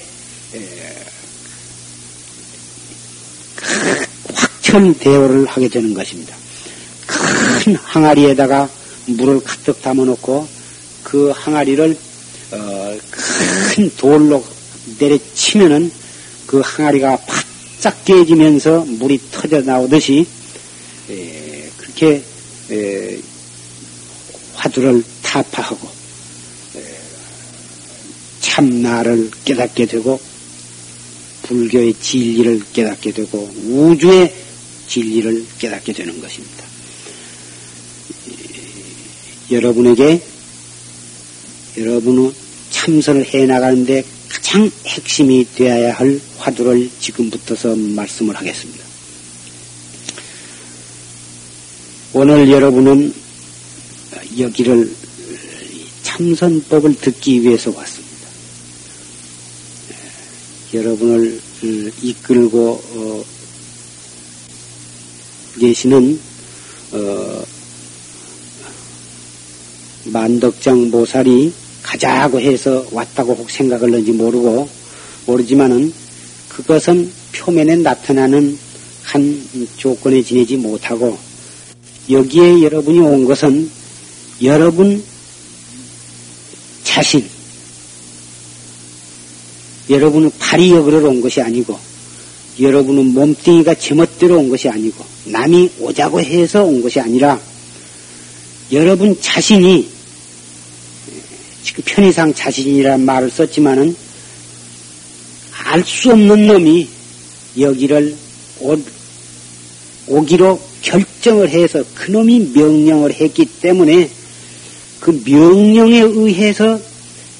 [4.33, 6.40] 확천 대오를 하게 되는 것입니다.
[7.61, 8.67] 큰 항아리에다가
[9.05, 10.47] 물을 가득 담아놓고
[11.03, 11.95] 그 항아리를
[12.53, 12.97] 어,
[13.75, 14.43] 큰 돌로
[14.97, 15.91] 내려치면은
[16.47, 20.25] 그 항아리가 바짝 깨지면서 물이 터져 나오듯이
[21.11, 22.23] 에, 그렇게
[22.71, 23.19] 에,
[24.55, 25.87] 화두를 타파하고
[26.77, 26.83] 에,
[28.39, 30.19] 참나를 깨닫게 되고
[31.43, 34.33] 불교의 진리를 깨닫게 되고 우주의
[34.87, 36.60] 진리를 깨닫게 되는 것입니다.
[39.51, 40.21] 여러분에게
[41.77, 42.31] 여러분의
[42.69, 48.83] 참선을 해 나가는데 가장 핵심이 되어야 할 화두를 지금부터서 말씀을 하겠습니다.
[52.13, 53.13] 오늘 여러분은
[54.39, 54.91] 여기를
[56.03, 58.11] 참선법을 듣기 위해서 왔습니다.
[60.73, 63.25] 여러분을 어, 이끌고 어,
[65.59, 66.19] 계시는
[66.93, 67.43] 어,
[70.05, 74.67] 만덕장 모살이 가자고 해서 왔다고 혹 생각을 는지 모르고
[75.25, 75.93] 모르지만은
[76.49, 78.57] 그것은 표면에 나타나는
[79.03, 79.47] 한
[79.77, 81.17] 조건에 지내지 못하고
[82.09, 83.69] 여기에 여러분이 온 것은
[84.43, 85.03] 여러분
[86.83, 87.23] 자신,
[89.89, 91.79] 여러분은 발이 여기로 온 것이 아니고,
[92.59, 97.39] 여러분은 몸뚱이가 제멋대로 온 것이 아니고, 남이 오자고 해서 온 것이 아니라,
[98.73, 99.89] 여러분 자신이,
[101.63, 103.95] 지금 편의상 자신이라는 말을 썼지만은,
[105.63, 106.87] 알 수 없는 놈이
[107.59, 108.15] 여기를
[108.59, 108.77] 오,
[110.07, 114.09] 오기로 결정을 해서 그 놈이 명령을 했기 때문에
[114.99, 116.79] 그 명령에 의해서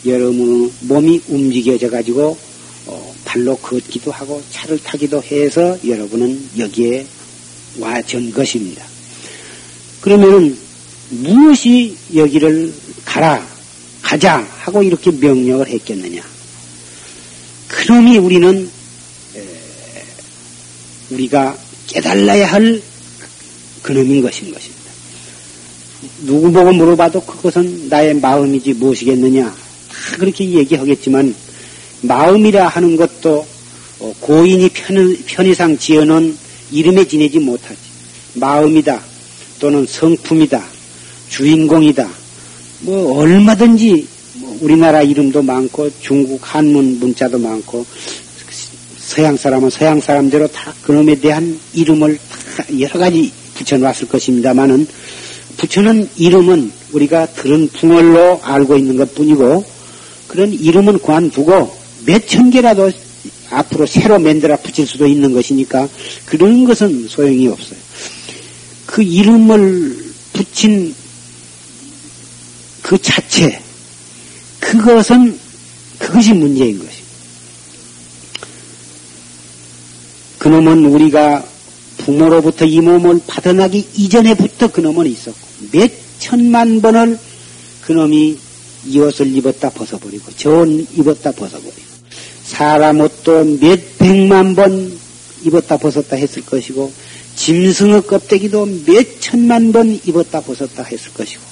[0.06, 2.38] 여러분 몸이 움직여져 가지고
[2.88, 7.06] 어, 발로 걷기도 하고 차를 타기도 해서 여러분은 여기에
[7.80, 8.86] 와전 것입니다.
[10.02, 10.58] 그러면은
[11.10, 12.74] 무엇이 여기를
[13.06, 13.46] 가라
[14.12, 16.22] 가자 하고 이렇게 명령을 했겠느냐?
[17.70, 18.70] 그놈이 우리는
[21.12, 21.58] 우리가
[21.88, 22.82] 깨달아야 할
[23.82, 24.92] 그놈인 것인 것입니다.
[26.24, 29.46] 누구 보고 물어봐도 그것은 나의 마음이지 무엇이겠느냐.
[29.46, 31.34] 다 그렇게 얘기하겠지만
[32.02, 33.48] 마음이라 하는 것도
[34.00, 36.38] 어, 고인이 편, 편의 상 지어놓은
[36.72, 37.80] 이름에 지내지 못하지.
[38.34, 39.02] 마음이다.
[39.62, 40.62] 또는 성품이다.
[41.30, 42.21] 주인공이다.
[42.82, 47.86] 뭐 얼마든지 뭐 우리나라 이름도 많고 중국 한문 문자도 많고
[48.98, 54.88] 서양 사람은 서양 사람대로 다 그놈에 대한 이름을 다 여러 가지 붙여놨을 것입니다만은
[55.58, 59.64] 붙여놓은 이름은 우리가 들은 풍월로 알고 있는 것 뿐이고
[60.28, 62.90] 그런 이름은 관두고 몇 천 개라도
[63.52, 65.88] 앞으로 새로 만들어 붙일 수도 있는 것이니까
[66.26, 67.78] 그런 것은 소용이 없어요.
[68.86, 69.98] 그 이름을
[70.34, 70.96] 붙인
[72.92, 73.58] 그 자체,
[74.60, 75.40] 그것은,
[75.98, 77.08] 그것이 문제인 것입니다.
[80.40, 81.42] 그놈은 우리가
[82.00, 85.40] 부모로부터 이 몸을 받아나기 이전에부터 그놈은 있었고,
[85.72, 85.90] 몇
[86.20, 87.18] 천만 번을
[87.84, 88.38] 그놈이
[88.88, 91.82] 이 옷을 입었다 벗어버리고, 저 옷 입었다 벗어버리고,
[92.44, 95.00] 사람 옷도 몇 백만 번
[95.46, 96.92] 입었다 벗었다 했을 것이고,
[97.38, 101.51] 짐승의 껍데기도 몇 천만 번 입었다 벗었다 했을 것이고,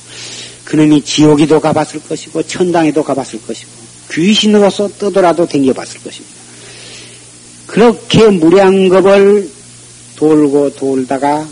[0.70, 3.72] 그놈이 지옥에도 가봤을 것이고, 천당에도 가봤을 것이고,
[4.12, 6.36] 귀신으로서 떠돌아도 댕겨봤을 것입니다.
[7.66, 9.50] 그렇게 무량겁을
[10.16, 11.48] 돌고 돌다가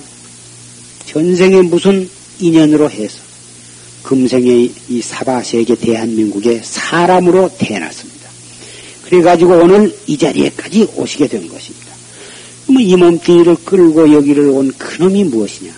[1.07, 2.07] 전생에 무슨
[2.39, 3.17] 인연으로 해서
[4.03, 8.29] 금생의 이 사바세계 대한민국에 사람으로 태어났습니다.
[9.05, 11.87] 그래가지고 오늘 이 자리에까지 오시게 된 것입니다.
[12.69, 15.73] 이 몸뚱이를 끌고 여기를 온 그놈이 무엇이냐?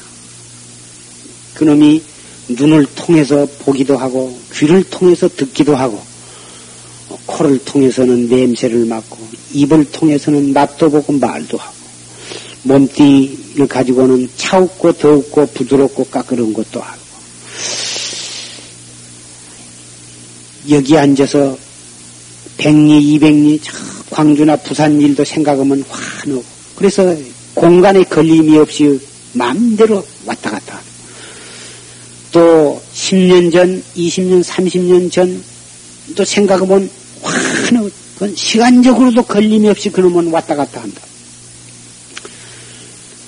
[1.53, 2.01] 그놈이
[2.49, 6.01] 눈을 통해서 보기도 하고 귀를 통해서 듣기도 하고
[7.25, 9.17] 코를 통해서는 냄새를 맡고
[9.53, 11.79] 입을 통해서는 맛도 보고 말도 하고
[12.63, 16.99] 몸띠를 가지고는 차갑고 더웁고 부드럽고 까끄러운 것도 알고.
[20.69, 21.57] 여기 앉아서
[22.57, 23.61] 백리 이백리
[24.09, 26.43] 광주나 부산 일도 생각하면 환하고.
[26.75, 27.15] 그래서
[27.53, 28.99] 공간에 걸림이 없이
[29.33, 30.85] 마음대로 왔다 갔다 하고
[32.31, 35.59] 또 10년 전, 20년, 30년 전
[36.15, 36.89] 또 생각하면
[37.21, 37.89] 환하고
[38.35, 41.01] 시간적으로도 걸림이 없이 그놈은 왔다 갔다 한다.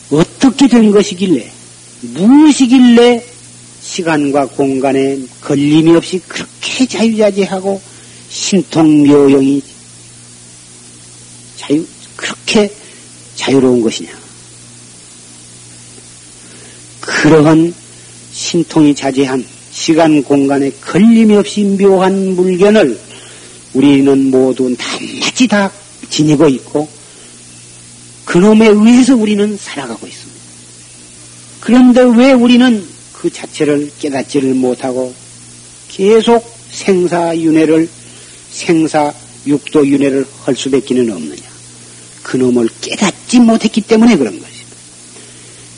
[0.10, 1.52] 어떻게 된 것이길래,
[2.02, 3.26] 무엇이길래
[3.82, 7.82] 시간과 공간에 걸림이 없이 그렇게 자유자재하고
[8.30, 9.62] 신통묘용이
[11.58, 11.86] 자유,
[12.16, 12.74] 그렇게
[13.36, 14.10] 자유로운 것이냐.
[17.00, 17.74] 그러한
[18.42, 23.00] 신통이 자제한 시간 공간에 걸림이 없이 묘한 물견을
[23.74, 25.72] 우리는 모두 낱낱이 다
[26.10, 26.90] 지니고 있고
[28.26, 30.42] 그놈에 의해서 우리는 살아가고 있습니다.
[31.62, 32.84] 그런데 왜 우리는
[33.14, 35.14] 그 자체를 깨닫지를 못하고
[35.88, 37.88] 계속 생사윤회를
[38.50, 39.14] 생사
[39.46, 41.44] 육도윤회를 할 수밖에는 없느냐?
[42.24, 44.76] 그놈을 깨닫지 못했기 때문에 그런 것입니다.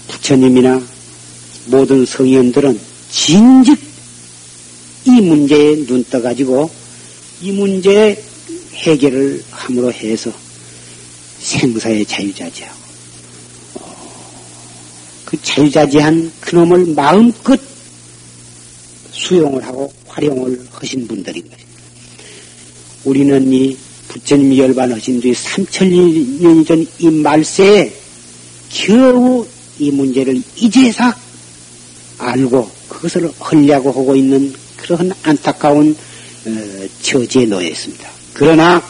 [0.08, 0.93] 부처님이나
[1.66, 3.80] 모든 성현들은 진즉
[5.06, 6.70] 이 문제에 눈 떠가지고
[7.42, 8.22] 이 문제의
[8.74, 10.32] 해결을 함으로 해서
[11.40, 12.80] 생사의 자유자재하고
[13.76, 13.96] 어,
[15.26, 17.60] 그 자유자재한 그놈을 마음껏
[19.12, 21.64] 수용을 하고 활용을 하신 분들인 것입니다.
[23.04, 27.94] 우리는 이 부처님이 열반하신 뒤 3천년 전 이 말세에
[28.70, 29.46] 겨우
[29.80, 31.23] 이 문제를 이제서
[32.18, 35.96] 알고 그것을 하려고 하고 있는 그런 안타까운
[36.46, 38.10] 어, 처지에 놓여 있습니다.
[38.34, 38.84] 그러나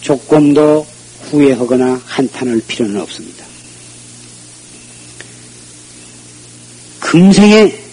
[0.00, 0.86] 조금도
[1.30, 3.44] 후회하거나 한탄할 필요는 없습니다.
[7.00, 7.88] 금생에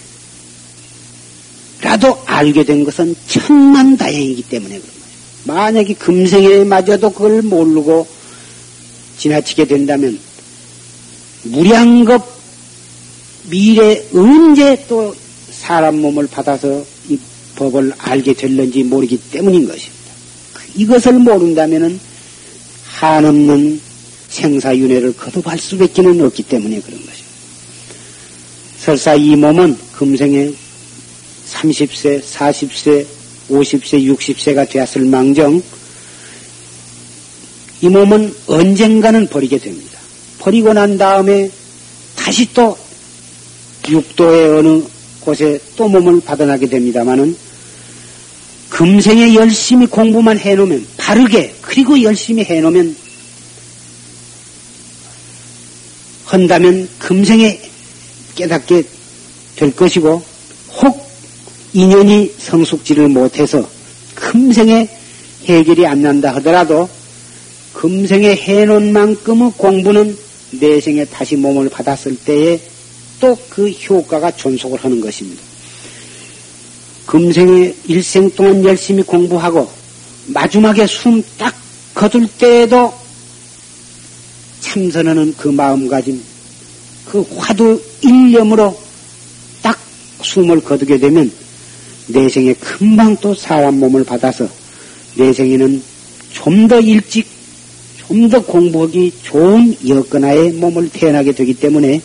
[1.82, 5.05] 라도 알게 된 것은 천만 다행이기 때문에 그런 거죠.
[5.45, 8.07] 만약에 금생에 마저도 그걸 모르고
[9.18, 10.20] 지나치게 된다면
[11.43, 12.34] 무량겁
[13.49, 15.15] 미래 언제 또
[15.51, 17.17] 사람 몸을 받아서 이
[17.55, 19.95] 법을 알게 될는지 모르기 때문인 것입니다.
[20.75, 21.99] 이것을 모른다면은
[22.85, 23.79] 한없는
[24.29, 27.25] 생사윤회를 거듭할 수밖에는 없기 때문에 그런 것입니다.
[28.79, 30.51] 설사 이 몸은 금생에
[31.47, 33.05] 30세, 40세,
[33.49, 35.61] 50세, 60세가 되었을 망정
[37.81, 39.99] 이 몸은 언젠가는 버리게 됩니다.
[40.39, 41.49] 버리고 난 다음에
[42.15, 42.77] 다시 또
[43.88, 44.83] 육도의 어느
[45.19, 47.36] 곳에 또 몸을 받아나게 됩니다마는
[48.69, 52.95] 금생에 열심히 공부만 해놓으면 바르게 그리고 열심히 해놓으면
[56.25, 57.61] 한다면 금생에
[58.36, 58.83] 깨닫게
[59.55, 60.21] 될 것이고
[60.81, 61.09] 혹
[61.73, 63.67] 인연이 성숙지를 못해서
[64.15, 64.89] 금생에
[65.45, 66.89] 해결이 안 난다 하더라도
[67.73, 70.17] 금생에 해놓은 만큼의 공부는
[70.51, 72.59] 내생에 다시 몸을 받았을 때에
[73.20, 75.41] 또 그 효과가 존속을 하는 것입니다.
[77.05, 79.70] 금생에 일생 동안 열심히 공부하고
[80.28, 81.55] 마지막에 숨 딱
[81.93, 82.93] 거둘 때에도
[84.59, 86.22] 참선하는 그 마음가짐,
[87.05, 88.78] 그 화두 일념으로
[89.61, 89.80] 딱
[90.22, 91.32] 숨을 거두게 되면
[92.07, 94.47] 내생에 금방 또 사람 몸을 받아서
[95.16, 95.82] 내생에는
[96.34, 97.26] 좀 더 일찍
[98.07, 102.01] 좀 더 공부하기 좋은 여건하에 몸을 태어나게 되기 때문에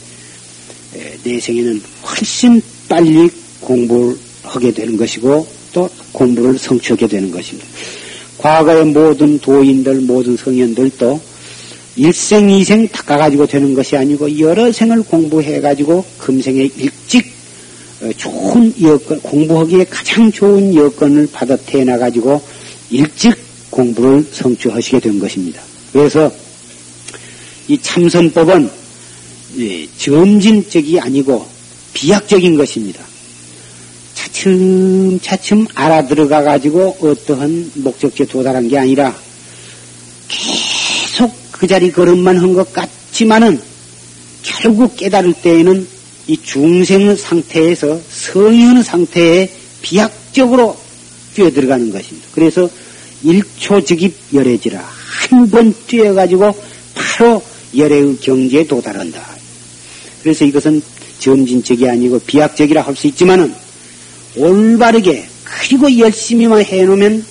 [1.24, 7.68] 내생에는 훨씬 빨리 공부를 하게 되는 것이고 또 공부를 성취하게 되는 것입니다.
[8.38, 11.20] 과거의 모든 도인들, 모든 성현들도
[11.96, 17.30] 일생, 이생 닦아가지고 되는 것이 아니고 여러 생을 공부해가지고 금생에 일찍
[18.02, 22.40] 어, 좋은 여건, 공부하기에 가장 좋은 여건을 받아 태어나가지고
[22.90, 23.34] 일찍
[23.68, 25.60] 공부를 성취하시게 된 것입니다.
[25.92, 26.32] 그래서
[27.68, 28.79] 이 참선법은
[29.98, 31.46] 점진적이 아니고
[31.94, 33.04] 비약적인 것입니다.
[34.14, 39.14] 차츰 차츰 알아들어가 가지고 어떠한 목적지에 도달한 게 아니라
[40.28, 43.60] 계속 그 자리 걸음만 한 것 같지만은
[44.42, 45.86] 결국 깨달을 때에는
[46.28, 49.50] 이 중생 상태에서 성인 상태에
[49.82, 50.76] 비약적으로
[51.34, 52.28] 뛰어들어가는 것입니다.
[52.32, 52.68] 그래서
[53.22, 56.54] 일초즉입 열애지라 한 번 뛰어가지고
[56.94, 57.42] 바로
[57.76, 59.39] 열애의 경지에 도달한다.
[60.22, 60.82] 그래서 이것은
[61.18, 63.54] 점진적이 아니고 비약적이라 할 수 있지만은
[64.36, 67.24] 올바르게 그리고 열심히만 해놓으면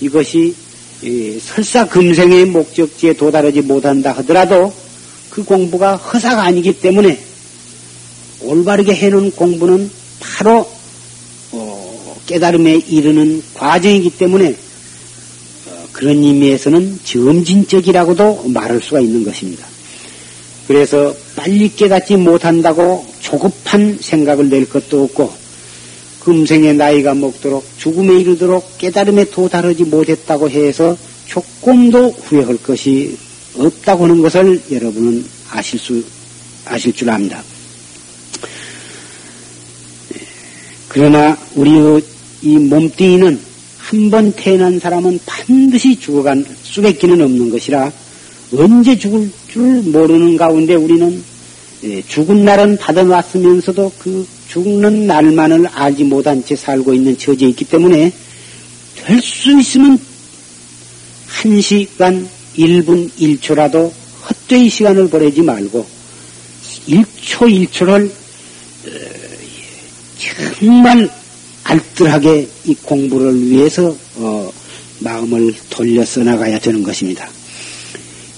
[0.00, 0.54] 이것이
[1.40, 4.72] 설사 금생의 목적지에 도달하지 못한다 하더라도
[5.30, 7.18] 그 공부가 허사가 아니기 때문에
[8.40, 10.68] 올바르게 해놓은 공부는 바로
[11.52, 14.54] 어, 깨달음에 이르는 과정이기 때문에
[15.66, 19.66] 어, 그런 의미에서는 점진적이라고도 말할 수가 있는 것입니다.
[20.66, 25.32] 그래서 빨리 깨닫지 못한다고 조급한 생각을 낼 것도 없고
[26.18, 33.16] 금생의 나이가 먹도록 죽음에 이르도록 깨달음에 도달하지 못했다고 해서 조금도 후회할 것이
[33.56, 36.02] 없다고 하는 것을 여러분은 아실 수
[36.64, 37.40] 아실 줄 압니다.
[40.88, 42.02] 그러나 우리의
[42.42, 47.90] 이 몸뚱이는 한 번 태어난 사람은 반드시 죽어간 수밖에는 없는 것이라
[48.54, 51.22] 언제 죽을 줄 모르는 가운데 우리는
[51.84, 58.12] 예, 죽은 날은 받아놨으면서도 그 죽는 날만을 알지 못한 채 살고 있는 처지에 있기 때문에
[58.96, 59.98] 될 수 있으면
[61.26, 63.92] 한 시간 1분 1초라도
[64.28, 65.86] 헛되이 시간을 보내지 말고
[66.88, 68.90] 1초 1초를 어,
[70.58, 71.08] 정말
[71.64, 74.52] 알뜰하게 이 공부를 위해서 어,
[75.00, 77.28] 마음을 돌려 써나가야 되는 것입니다.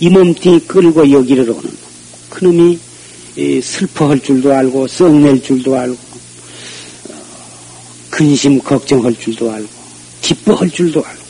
[0.01, 1.71] 이 몸뚱이 끌고 여기를 오는
[2.31, 2.79] 그놈이
[3.63, 7.15] 슬퍼할 줄도 알고 썩낼 줄도 알고 어,
[8.11, 9.69] 근심 걱정할 줄도 알고
[10.23, 11.21] 기뻐할 줄도 알고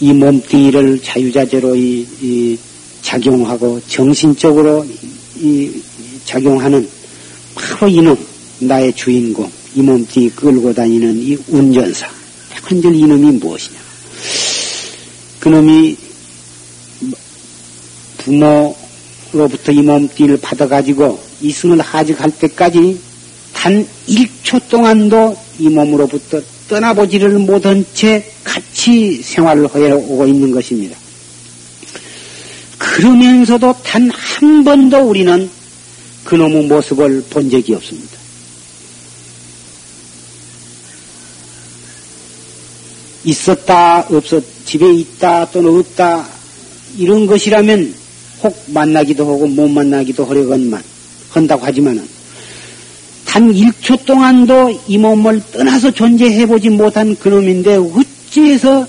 [0.00, 2.58] 이 몸뚱이를 자유자재로 이, 이
[3.02, 4.84] 작용하고 정신적으로
[5.36, 5.70] 이,
[6.24, 6.88] 작용하는
[7.54, 8.16] 바로 이놈
[8.60, 12.08] 나의 주인공, 이 몸뚱이 끌고 다니는 이 운전사.
[12.62, 13.78] 한절 이놈이 무엇이냐.
[15.40, 15.96] 그놈이
[18.24, 23.00] 부모로부터 이 몸뚱이를 받아가지고 이승을 하직할 때까지
[23.52, 30.96] 단 1초 동안도 이 몸으로부터 떠나보지를 못한 채 같이 생활을 해오고 있는 것입니다.
[32.78, 34.10] 그러면서도 단
[34.42, 35.48] 한 번도 우리는
[36.24, 38.18] 그놈의 모습을 본 적이 없습니다.
[43.24, 46.26] 있었다, 없었, 집에 있다, 또는 없다,
[46.98, 47.94] 이런 것이라면
[48.42, 50.82] 혹 만나기도 하고 못 만나기도 하려건만
[51.30, 52.06] 한다고 하지만은
[53.24, 58.86] 단 1초 동안도 이 몸을 떠나서 존재해보지 못한 그놈인데 어찌해서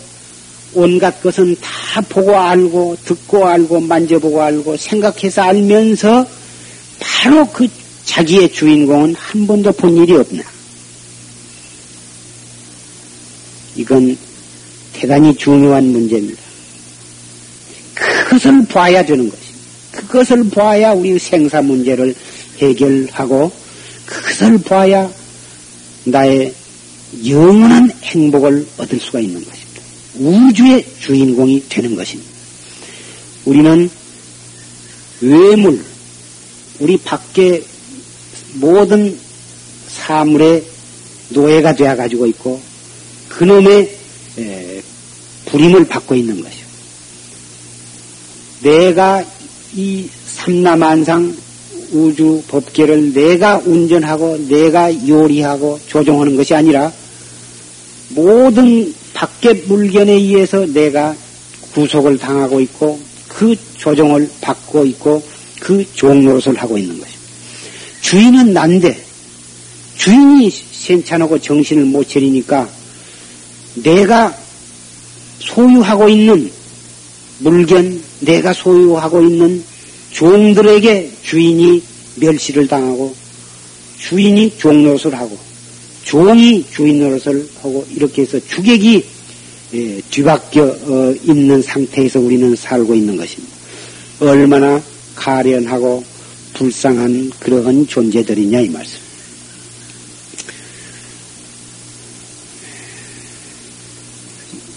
[0.74, 6.26] 온갖 것은 다 보고 알고 듣고 알고 만져보고 알고 생각해서 알면서
[7.00, 7.68] 바로 그
[8.06, 10.44] 자기의 주인공은 한 번도 본 일이 없나.
[13.76, 14.18] 이건
[14.94, 16.42] 대단히 중요한 문제입니다.
[17.94, 19.43] 그것을 봐야 되는 것입니다.
[19.94, 22.16] 그것을 봐야 우리 생사 문제를
[22.58, 23.52] 해결하고
[24.06, 25.10] 그것을 봐야
[26.06, 26.54] 나의
[27.26, 29.82] 영원한 행복을 얻을 수가 있는 것입니다.
[30.16, 32.32] 우주의 주인공이 되는 것입니다.
[33.46, 33.90] 우리는
[35.22, 35.84] 외물,
[36.80, 37.64] 우리 밖에
[38.56, 39.18] 모든
[39.88, 40.64] 사물의
[41.30, 42.62] 노예가 되어 가지고 있고
[43.30, 43.96] 그놈의
[45.46, 46.64] 불임을 받고 있는 것이요.
[48.62, 49.24] 내가
[49.76, 51.36] 이 삼라만상
[51.92, 56.92] 우주 법계를 내가 운전하고 내가 요리하고 조종하는 것이 아니라
[58.10, 61.16] 모든 밖의 물견에 의해서 내가
[61.74, 65.24] 구속을 당하고 있고 그 조종을 받고 있고
[65.60, 67.24] 그 종노릇을 하고 있는 것입니다.
[68.02, 69.04] 주인은 난데
[69.98, 70.52] 주인이
[70.86, 72.70] 괜찮하고 정신을 못 차리니까
[73.76, 74.36] 내가
[75.40, 76.52] 소유하고 있는
[77.40, 79.64] 물견, 내가 소유하고 있는
[80.12, 81.82] 종들에게 주인이
[82.16, 83.16] 멸시를 당하고
[83.98, 85.38] 주인이 종노릇을 하고
[86.04, 89.04] 종이 주인 노릇을 하고 이렇게 해서 주객이
[89.74, 93.56] 예, 뒤바뀌어 어, 있는 상태에서 우리는 살고 있는 것입니다.
[94.20, 94.82] 얼마나
[95.16, 96.04] 가련하고
[96.54, 99.03] 불쌍한 그러한 존재들이냐 이 말씀.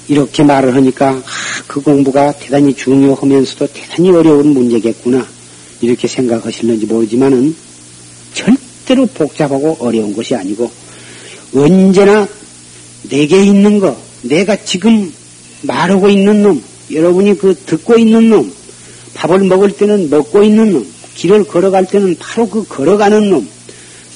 [0.09, 1.23] 이렇게 말을 하니까 아,
[1.67, 5.27] 그 공부가 대단히 중요하면서도 대단히 어려운 문제겠구나.
[5.81, 7.55] 이렇게 생각하실는지 모르지만은
[8.33, 10.71] 절대로 복잡하고 어려운 것이 아니고
[11.55, 12.27] 언제나
[13.09, 15.13] 내게 있는 거, 내가 지금
[15.63, 18.53] 말하고 있는 놈, 여러분이 그 듣고 있는 놈,
[19.15, 23.49] 밥을 먹을 때는 먹고 있는 놈, 길을 걸어갈 때는 바로 그 걸어가는 놈,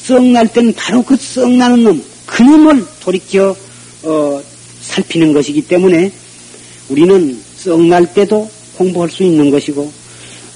[0.03, 3.55] 썩 날 때는 바로 그 썩 나는 놈, 그 놈을 돌이켜
[4.03, 4.43] 어,
[4.83, 6.13] 살피는 것이기 때문에
[6.89, 9.93] 우리는 썩날 때도 공부할 수 있는 것이고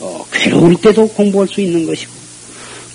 [0.00, 2.12] 어, 괴로울 때도 공부할 수 있는 것이고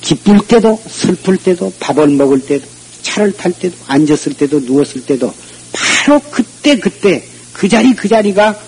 [0.02, 2.66] 기쁠 때도 슬플 때도 밥을 먹을 때도
[3.02, 5.34] 차를 탈 때도 앉았을 때도 누웠을 때도
[5.72, 7.24] 바로 그때 그때
[7.54, 8.60] 그 자리 그 자리가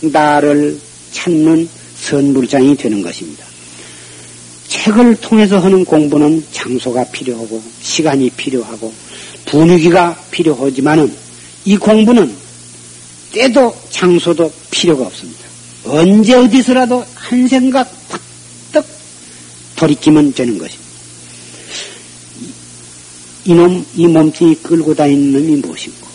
[0.00, 0.78] 나를
[1.12, 1.68] 찾는
[2.00, 3.44] 선물장이 되는 것입니다.
[4.68, 8.92] 책을 통해서 하는 공부는 장소가 필요하고 시간이 필요하고
[9.46, 11.14] 분위기가 필요하지만은
[11.64, 12.34] 이 공부는
[13.32, 15.40] 때도 장소도 필요가 없습니다.
[15.84, 17.90] 언제 어디서라도 한 생각
[18.72, 18.86] 팍떡
[19.76, 20.82] 돌이키면 되는 것입니다.
[23.44, 26.06] 이놈, 이 몸뚱이 끌고 다니는 놈이 무엇인고?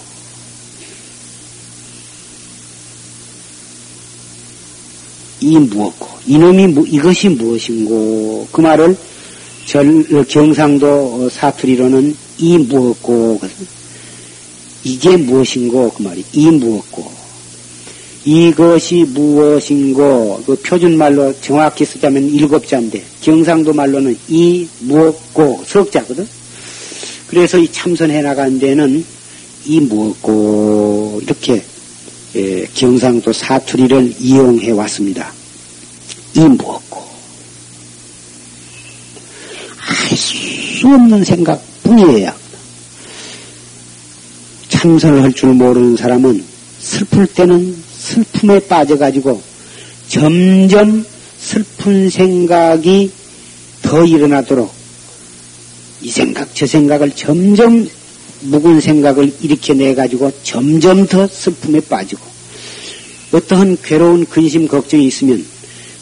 [5.41, 6.07] 이 무엇고?
[6.25, 8.47] 이놈이 이것이 무엇인고?
[8.51, 8.97] 그 말을
[9.65, 13.41] 절, 경상도 사투리로는 이 무엇고?
[14.87, 15.91] 이게 무엇인고?
[15.91, 17.11] 그 말이 이 무엇고?
[18.23, 20.43] 이것이 무엇인고?
[20.45, 26.27] 그 표준말로 정확히 쓰자면 일곱 자인데 경상도 말로는 이 무엇고 석자거든.
[27.27, 29.05] 그래서 이 참선해 나간 데는
[29.65, 31.61] 이 무엇고 이렇게
[32.35, 35.33] 예, 경상도 사투리를 이용해 왔습니다.
[36.35, 37.03] 이 무엇고
[40.11, 42.46] 알 수 없는 생각뿐이에요.
[44.77, 46.43] 참선을 할 줄 모르는 사람은
[46.79, 49.41] 슬플 때는 슬픔에 빠져가지고
[50.07, 51.03] 점점
[51.39, 53.11] 슬픈 생각이
[53.81, 54.71] 더 일어나도록
[56.03, 57.89] 이 생각, 저 생각을 점점
[58.41, 62.21] 묵은 생각을 일으켜내 가지고 점점 더 슬픔에 빠지고
[63.31, 65.43] 어떠한 괴로운 근심 걱정이 있으면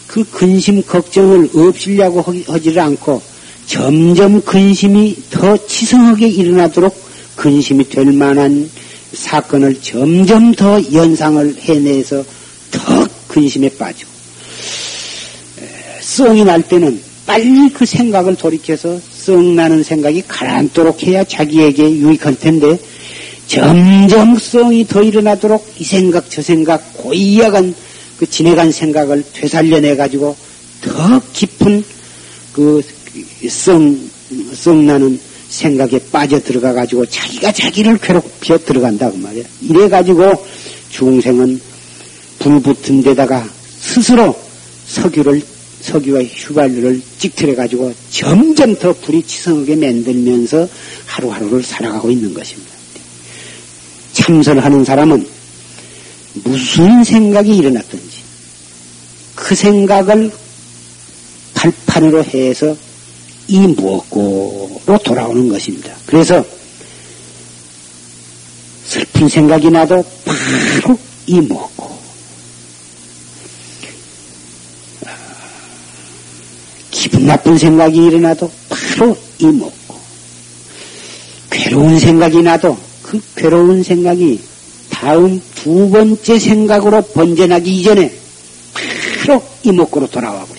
[0.06, 3.22] 그 근심 걱정을 없이려고 하지를 않고
[3.68, 7.06] 점점 근심이 더 치성하게 일어나도록
[7.36, 8.70] 근심이 될 만한
[9.14, 12.24] 사건을 점점 더 연상을 해내서
[12.72, 14.06] 더 근심에 빠져.
[16.02, 22.78] 썽이 날 때는 빨리 그 생각을 돌이켜서 썽 나는 생각이 가라앉도록 해야 자기에게 유익할 텐데
[23.48, 27.74] 점점 썽이 더 일어나도록 이 생각 저 생각 고이야간
[28.18, 30.36] 그 지내간 생각을 되살려내 가지고
[30.82, 31.84] 더 깊은
[32.54, 32.82] 그
[33.50, 33.82] 썽,
[34.54, 35.20] 썽 나는
[35.56, 39.44] 생각에 빠져 들어가 가지고 자기가 자기를 괴롭혀 들어간다 그 말이야.
[39.62, 40.34] 이래 가지고
[40.90, 41.62] 중생은
[42.40, 43.48] 불 붙은 데다가
[43.80, 44.38] 스스로
[44.88, 45.42] 석유를
[45.82, 50.68] 석유와 휘발유를 찍틀어 가지고 점점 더 불이 치성하게 만들면서
[51.06, 52.72] 하루하루를 살아가고 있는 것입니다.
[54.14, 55.28] 참선하는 사람은
[56.44, 58.18] 무슨 생각이 일어났든지
[59.36, 60.32] 그 생각을
[61.54, 62.76] 발판으로 해서
[63.48, 65.94] 이 무엇고로 돌아오는 것입니다.
[66.06, 66.44] 그래서
[68.86, 70.98] 슬픈 생각이 나도 바로
[71.28, 71.96] 이 무엇고
[76.92, 79.96] 기분 나쁜 생각이 일어나도 바로 이 무엇고
[81.50, 84.42] 괴로운 생각이 나도 그 괴로운 생각이
[84.90, 88.12] 다음 두 번째 생각으로 번져나기 이전에
[89.26, 90.55] 바로 이목구로 돌아와 버려.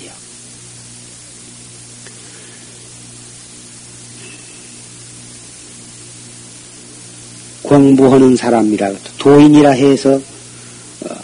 [7.66, 11.14] 공부하는 사람이라 도인이라 해서 어,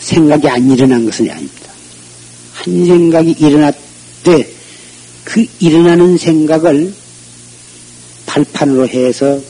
[0.00, 1.70] 생각이 안 일어난 것은 아닙니다.
[2.52, 3.74] 한 생각이 일어날
[4.22, 6.94] 때그 일어나는 생각을
[8.26, 9.40] 발판으로 해서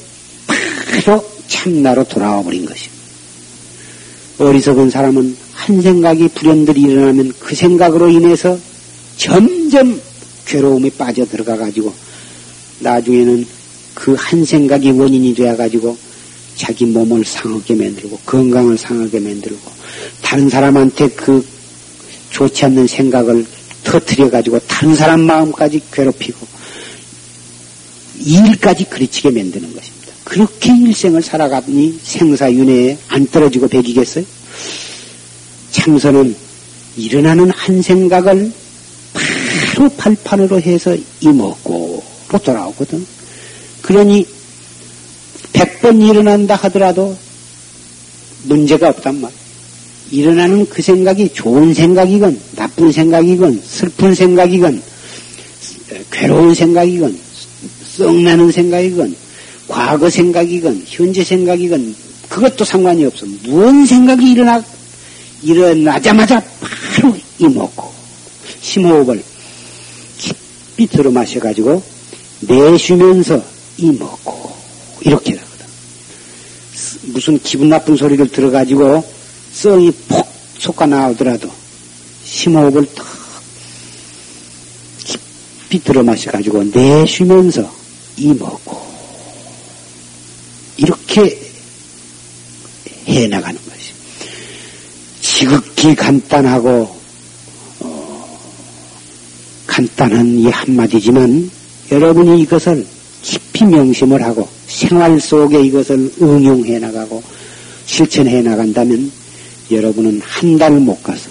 [1.04, 2.94] 바로 참나로 돌아와 버린 것입니다.
[4.38, 8.58] 어리석은 사람은 한 생각이 불현들이 일어나면 그 생각으로 인해서
[9.16, 10.00] 점점
[10.46, 11.92] 괴로움에 빠져 들어가 가지고
[12.80, 13.46] 나중에는
[13.94, 15.96] 그 한 생각이 원인이 되어 가지고
[16.56, 19.60] 자기 몸을 상하게 만들고 건강을 상하게 만들고
[20.22, 21.44] 다른 사람한테 그
[22.30, 23.46] 좋지 않는 생각을
[23.84, 26.46] 터트려 가지고 다른 사람 마음까지 괴롭히고
[28.20, 30.12] 일까지 그르치게 만드는 것입니다.
[30.24, 34.24] 그렇게 일생을 살아가니 생사윤회에 안 떨어지고 배기겠어요?
[35.72, 36.34] 참선은
[36.96, 38.52] 일어나는 한 생각을
[39.12, 42.02] 바로 발판으로 해서 이먹고로
[42.42, 43.04] 돌아오거든.
[43.84, 44.26] 그러니
[45.52, 47.14] 백 번 일어난다 하더라도
[48.44, 49.30] 문제가 없단 말.
[50.10, 54.82] 일어나는 그 생각이 좋은 생각이건 나쁜 생각이건 슬픈 생각이건
[56.10, 57.18] 괴로운 생각이건
[57.96, 59.14] 썩나는 생각이건
[59.68, 61.94] 과거 생각이건 현재 생각이건
[62.30, 63.26] 그것도 상관이 없어.
[63.42, 64.64] 무슨 생각이 일어나
[65.42, 67.92] 일어나자마자 바로 이먹고
[68.62, 69.22] 심호흡을
[70.16, 71.82] 깊이 들어 마셔가지고
[72.40, 74.54] 내쉬면서 이먹고
[75.00, 75.66] 이렇게 하거든.
[77.12, 79.04] 무슨 기분 나쁜 소리를 들어가지고
[79.52, 80.26] 썽이 폭
[80.58, 81.50] 솟아 나오더라도
[82.24, 83.06] 심호흡을 탁
[84.98, 87.70] 깊이 들어 마셔가지고 내쉬면서
[88.16, 88.84] 이먹고
[90.76, 91.40] 이렇게
[93.06, 93.92] 해나가는 것이
[95.20, 96.96] 지극히 간단하고
[97.80, 98.40] 어,
[99.66, 101.50] 간단한 이 한마디지만
[101.90, 102.86] 여러분이 이것을
[103.54, 107.22] 깊이 명심을 하고 생활 속에 이것을 응용해 나가고
[107.86, 109.12] 실천해 나간다면
[109.70, 111.30] 여러분은 한 달 못 가서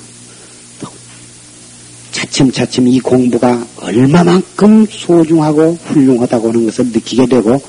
[2.14, 7.62] 차츰차츰 이 공부가 얼마만큼 소중하고 훌륭하다고 하는 것을 느끼게 되고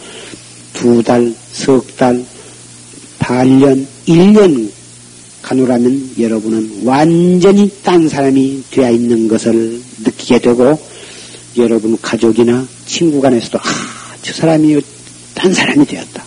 [0.72, 2.24] 두 달, 석 달,
[3.18, 4.70] 반년, 일년
[5.42, 10.78] 가노라면 여러분은 완전히 딴 사람이 되어 있는 것을 느끼게 되고
[11.56, 14.80] 여러분 가족이나 친구 간에서도 아, 저 사람이
[15.34, 16.24] 딴 사람이 되었다.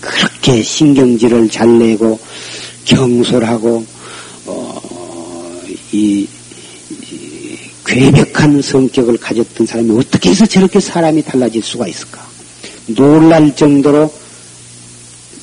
[0.00, 2.20] 그렇게 신경질을 잘 내고
[2.84, 3.84] 경솔하고
[4.46, 6.28] 어, 이,
[7.10, 12.24] 이 괴벽한 성격을 가졌던 사람이 어떻게 해서 저렇게 사람이 달라질 수가 있을까?
[12.86, 14.14] 놀랄 정도로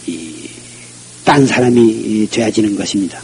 [0.08, 0.48] 이,
[1.26, 3.22] 딴 사람이 되어지는 것입니다.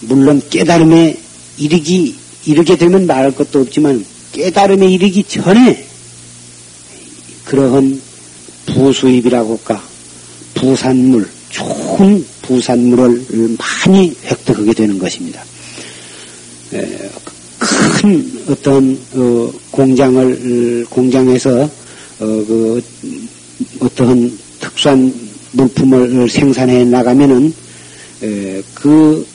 [0.00, 1.16] 물론 깨달음에
[1.56, 2.16] 이르기
[2.46, 5.93] 이르게 되면 말할 것도 없지만 깨달음에 이르기 전에
[7.44, 8.00] 그러한
[8.66, 9.82] 부수입이라고 할까
[10.54, 15.44] 부산물 좋은 부산물을 많이 획득하게 되는 것입니다.
[17.58, 21.70] 큰 어떤 어, 공장을 공장에서 어,
[22.18, 22.82] 그
[23.80, 25.12] 어떤 특수한
[25.52, 27.54] 물품을 생산해 나가면은
[28.74, 29.26] 그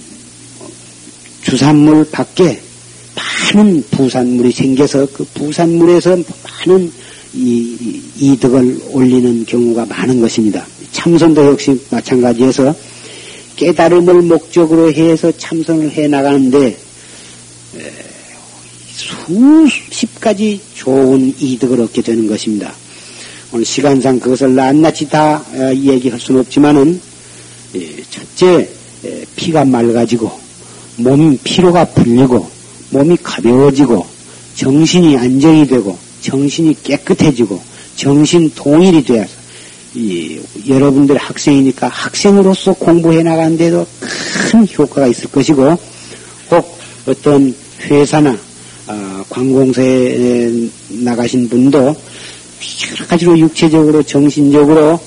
[1.43, 2.61] 주산물 밖에
[3.15, 6.17] 많은 부산물이 생겨서 그 부산물에서
[6.67, 6.91] 많은
[7.33, 10.65] 이, 이득을 올리는 경우가 많은 것입니다.
[10.91, 12.75] 참선도 역시 마찬가지에서
[13.55, 16.77] 깨달음을 목적으로 해서 참선을 해 나가는데
[18.99, 22.73] 수십 가지 좋은 이득을 얻게 되는 것입니다.
[23.51, 27.01] 오늘 시간상 그것을 낱낱이 다 어, 얘기할 수는 없지만은
[27.75, 28.69] 예, 첫째
[29.35, 30.31] 피가 맑아지고
[30.97, 32.49] 몸 피로가 풀리고
[32.91, 34.05] 몸이 가벼워지고
[34.55, 37.61] 정신이 안정이 되고 정신이 깨끗해지고
[37.95, 39.39] 정신 동일이 되어서
[39.95, 43.85] 이, 여러분들 학생이니까 학생으로서 공부해 나가는데도
[44.51, 45.77] 큰 효과가 있을 것이고
[46.49, 48.37] 꼭 어떤 회사나
[48.87, 50.51] 어, 관공서에
[50.89, 54.99] 나가신 분도 여러 가지로 육체적으로 정신적으로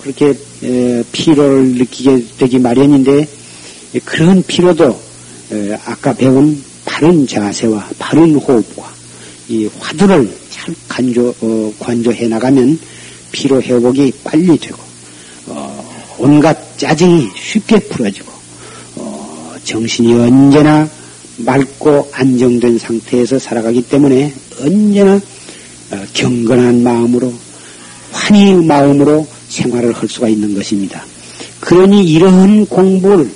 [0.00, 3.28] 그렇게 에, 피로를 느끼게 되기 마련인데
[4.04, 5.00] 그런 피로도
[5.52, 8.90] 에, 아까 배운 바른 자세와 바른 호흡과
[9.48, 12.78] 이 화두를 잘 간조, 어, 관조해 나가면
[13.32, 14.76] 피로 회복이 빨리 되고
[15.46, 18.30] 어, 온갖 짜증이 쉽게 풀어지고
[18.96, 20.88] 어, 정신이 언제나
[21.38, 27.32] 맑고 안정된 상태에서 살아가기 때문에 언제나 어, 경건한 마음으로
[28.12, 31.02] 환희 마음으로 생활을 할 수가 있는 것입니다.
[31.60, 33.30] 그러니 이러한 공부를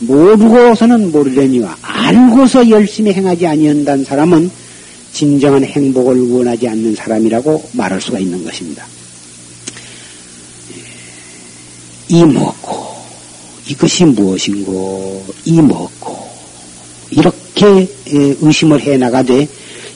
[0.00, 4.50] 모르고서는 모르려니와 알고서 열심히 행하지 아니한다는 사람은
[5.14, 8.84] 진정한 행복을 원하지 않는 사람이라고 말할 수가 있는 것입니다.
[12.08, 12.84] 이 먹고
[13.68, 16.28] 이것이 무엇인고 이 먹고
[17.10, 19.48] 이렇게 의심을 해 나가되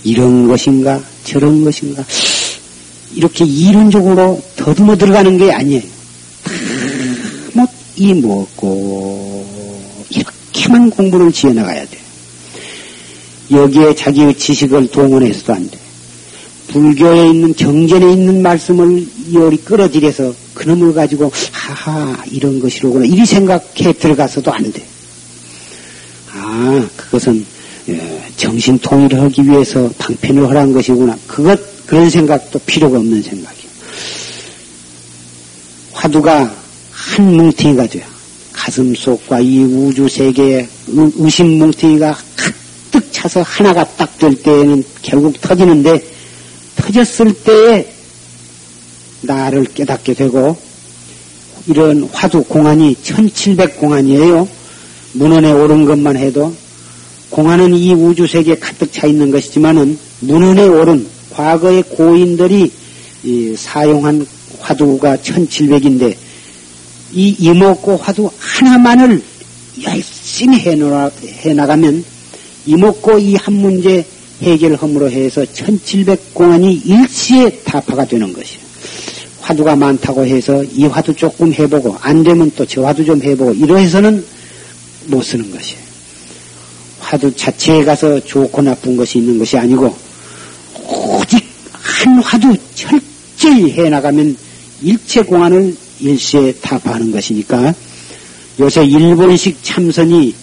[0.05, 2.05] 이런 것인가 저런 것인가
[3.15, 5.83] 이렇게 이론적으로 더듬어 들어가는 게 아니에요.
[7.55, 9.45] 뭐이 먹고
[10.11, 12.08] 이렇게만 공부를 지어 나가야 돼.
[13.51, 15.79] 여기에 자기의 지식을 동원해서도 안 돼.
[16.69, 24.53] 불교에 있는 정전에 있는 말씀을 요리 끌어들여서 그놈을 가지고 하하 이런 것이로구나 이리 생각해 들어가서도
[24.53, 24.85] 안 돼.
[26.33, 27.45] 아 그것은
[27.89, 31.17] 예, 정신 통일을 하기 위해서 방편을 하라는 것이구나.
[31.27, 33.69] 그것 그런 생각도 필요가 없는 생각이에요.
[35.93, 36.55] 화두가
[36.91, 38.05] 한 뭉탱이가 돼요.
[38.53, 40.69] 가슴 속과 이 우주 세계의
[41.17, 42.17] 의심 뭉탱이가
[43.29, 46.03] 차서 하나가 딱 될 때에는 결국 터지는데
[46.77, 47.89] 터졌을 때에
[49.21, 50.57] 나를 깨닫게 되고
[51.67, 54.49] 이런 화두 공안이 1700 공안이에요.
[55.13, 56.55] 문헌에 오른 것만 해도
[57.31, 62.73] 공안은 이 우주 세계에 가득 차 있는 것이지만은 문헌에 오른 과거의 고인들이
[63.57, 64.27] 사용한
[64.59, 66.17] 화두가 1700인데
[67.13, 69.23] 이 이목고 화두 하나만을
[69.85, 72.05] 열심히 해 나가면
[72.69, 74.05] 이목고 이 한 문제
[74.43, 78.61] 해결함으로 해서 1700 공안이 일시에 타파가 되는 것이에요.
[79.41, 84.25] 화두가 많다고 해서 이 화두 조금 해보고 안 되면 또 저 화두 좀 해보고 이러해서는
[85.07, 85.79] 못 쓰는 것이에요.
[87.01, 89.97] 화두 자체에 가서 좋고 나쁜 것이 있는 것이 아니고
[90.85, 91.43] 오직
[91.73, 94.37] 한 화두 철저히 해나가면
[94.83, 97.75] 일체 공안을 일시에 타파하는 것이니까
[98.61, 100.35] 요새 일본식 참선이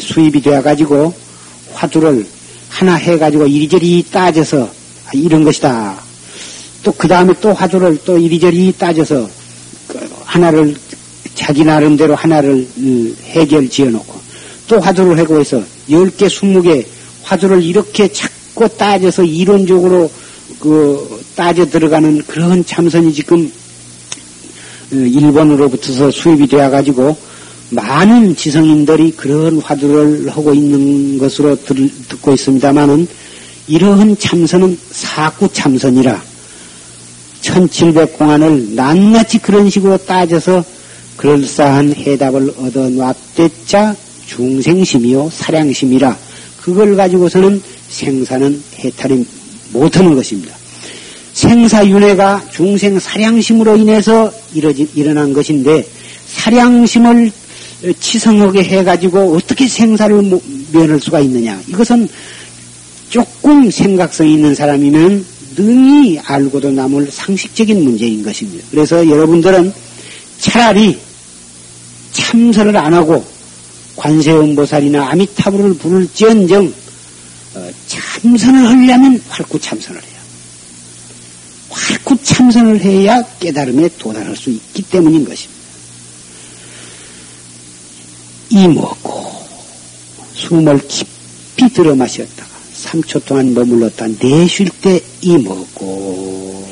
[0.00, 1.23] 수입이 되어가지고
[1.74, 2.26] 화두를
[2.68, 4.70] 하나 해가지고 이리저리 따져서
[5.12, 5.96] 이런 것이다.
[6.82, 9.28] 또 그 다음에 또 화두를 또 이리저리 따져서
[9.88, 10.76] 그 하나를
[11.34, 14.20] 자기 나름대로 하나를 음, 해결 지어놓고
[14.68, 16.86] 또 화두를 하고 해서 10개, 20개
[17.22, 20.10] 화두를 이렇게 자꾸 따져서 이론적으로
[20.60, 23.50] 그 따져 들어가는 그런 참선이 지금
[24.92, 27.16] 어, 일본으로부터서 수입이 되어 가지고
[27.70, 33.06] 많은 지성인들이 그런 화두를 하고 있는 것으로 들, 듣고 있습니다만은
[33.66, 36.22] 이러한 참선은 사구 참선이라
[37.42, 40.64] 1700공안을 낱낱이 그런 식으로 따져서
[41.16, 43.96] 그럴싸한 해답을 얻어 놨댔자
[44.26, 46.16] 중생심이요 사량심이라
[46.60, 49.26] 그걸 가지고서는 생사는 해탈이
[49.72, 50.54] 못하는 것입니다.
[51.34, 55.86] 생사윤회가 중생 사량심으로 인해서 일어난 것인데
[56.26, 57.32] 사량심을
[57.92, 60.40] 치성하게 해가지고 어떻게 생사를
[60.72, 61.60] 면할 수가 있느냐.
[61.68, 62.08] 이것은
[63.10, 65.24] 조금 생각성 있는 사람이면
[65.56, 68.66] 능히 알고도 남을 상식적인 문제인 것입니다.
[68.70, 69.72] 그래서 여러분들은
[70.38, 70.98] 차라리
[72.12, 73.24] 참선을 안 하고
[73.96, 76.72] 관세음보살이나 아미타불을 부를지언정
[77.54, 80.10] 어, 참선을 하려면 활구 참선을 해요.
[81.70, 85.53] 활구 참선을 해야 깨달음에 도달할 수 있기 때문인 것입니다.
[88.50, 89.24] 이 먹고
[90.34, 94.06] 숨을 깊이 들어 마셨다가 3초 동안 머물렀다.
[94.20, 96.64] 내쉴 때 이 먹고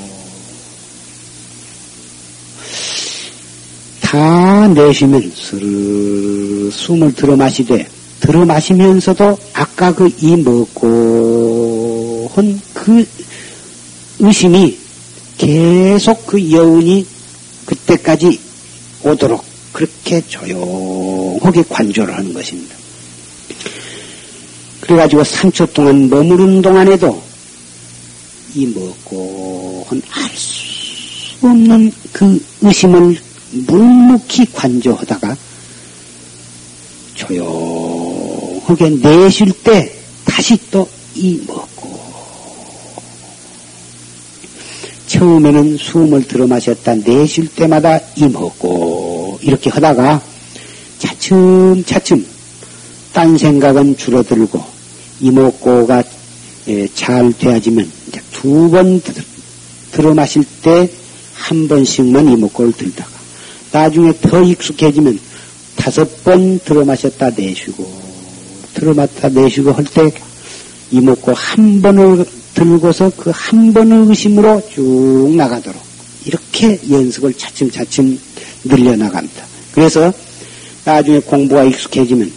[4.00, 7.86] 다 내쉬면 스르 숨을 들어 마시되
[8.20, 13.06] 들어 마시면서도 아까 그 이 먹고 한 그
[14.18, 14.76] 의심이
[15.38, 17.06] 계속 그 여운이
[17.64, 18.38] 그때까지
[19.04, 22.76] 오도록 그렇게 조용하게 관조를 하는 것입니다.
[24.80, 27.22] 그래가지고 3초 동안 머무른 동안에도
[28.54, 33.16] 이 먹고 알수 없는 그 의심을
[33.66, 35.36] 묵묵히 관조하다가
[37.14, 39.92] 조용하게 내쉴 때
[40.24, 41.71] 다시 또 이 먹고
[45.12, 46.94] 처음에는 숨을 들어 마셨다.
[46.94, 50.22] 내쉴 때마다 이 먹고 이렇게 하다가
[50.98, 52.24] 차츰 차츰
[53.12, 54.62] 딴 생각은 줄어들고
[55.20, 56.02] 이목고가
[56.68, 57.90] 예, 잘 되어지면
[58.32, 59.02] 두 번
[59.93, 60.89] 들어 마실 때
[61.34, 63.10] 한 번씩만 이목고를 들다가
[63.72, 65.18] 나중에 더 익숙해지면
[65.76, 68.01] 다섯 번 들어 마셨다 내쉬고
[68.74, 70.10] 들어 마셨다 내쉬고 할 때
[70.90, 75.80] 이목고 한 번을 들고서 그 한 번의 의심으로 쭉 나가도록
[76.26, 78.18] 이렇게 연습을 차츰차츰
[78.64, 79.44] 늘려나갑니다.
[79.72, 80.12] 그래서
[80.84, 82.30] 나중에 공부가 익숙해지면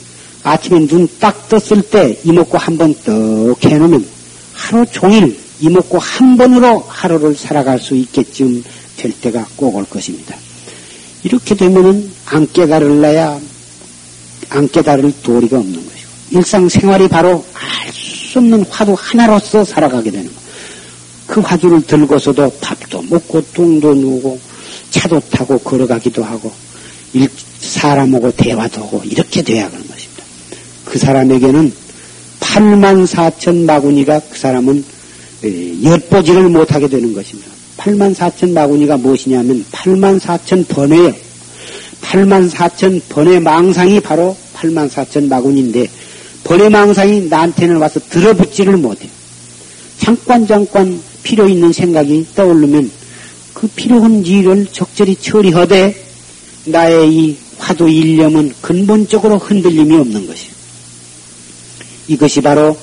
[0.44, 4.06] 아침에 눈 딱 떴을 때 이목구 한 번 떡 해놓으면
[4.54, 8.64] 하루 종일 이목구 한 번으로 하루를 살아갈 수 있게쯤
[8.98, 10.36] 될 때가 꼭 올 것입니다.
[11.24, 13.40] 이렇게 되면은 안 깨달을래야
[14.50, 17.92] 안 깨달을 도리가 없는 것이고 일상생활이 바로 알
[18.36, 20.34] 수 없는 화두 하나로서 살아가게 되는 것.
[21.28, 24.40] 그 화두를 들고서도 밥도 먹고 똥도 누고
[24.92, 26.52] 차도 타고 걸어가기도 하고
[27.14, 27.30] 일,
[27.60, 30.24] 사람하고 대화도 하고 이렇게 돼야 하는 것입니다.
[30.84, 31.72] 그 사람에게는
[32.42, 34.84] 8만 4천 마구니가 그 사람은
[35.84, 37.50] 엿보지를 못하게 되는 것입니다.
[37.78, 41.14] 8만 4천 마구니가 무엇이냐면 8만 4천 번외요.
[42.02, 45.88] 8만 4천 번외 망상이 바로 8만 4천 마구니인데
[46.46, 49.10] 번외 망상이 나한테는 와서 들어붙지를 못해요.
[49.98, 52.92] 잠깐 잠깐 필요 있는 생각이 떠오르면
[53.54, 55.96] 그 필요한 일을 적절히 처리하되
[56.66, 60.52] 나의 이 화두 일념은 근본적으로 흔들림이 없는 것이요.
[62.10, 62.78] 이것이 바로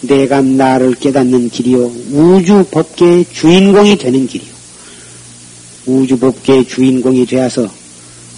[0.00, 1.92] 내가 나를 깨닫는 길이요.
[2.10, 4.50] 우주 법계의 주인공이 되는 길이요.
[5.86, 7.62] 우주 법계의 주인공이 되어서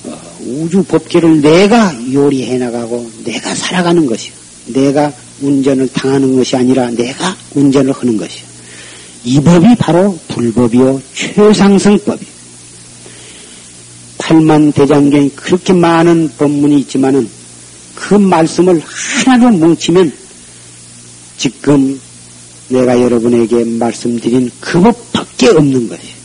[0.05, 4.40] 어, 우주 법계를 내가 요리해 나가고 내가 살아가는 것이요.
[4.67, 8.51] 내가 운전을 당하는 것이 아니라 내가 운전을 하는 것이요.
[9.25, 11.01] 이 법이 바로 불법이요.
[11.15, 12.41] 최상승법이요.
[14.19, 17.29] 팔만 대장경이 그렇게 많은 법문이 있지만은
[17.95, 20.13] 그 말씀을 하나로 뭉치면
[21.37, 22.01] 지금
[22.69, 26.21] 내가 여러분에게 말씀드린 그 법밖에 없는 것이에요.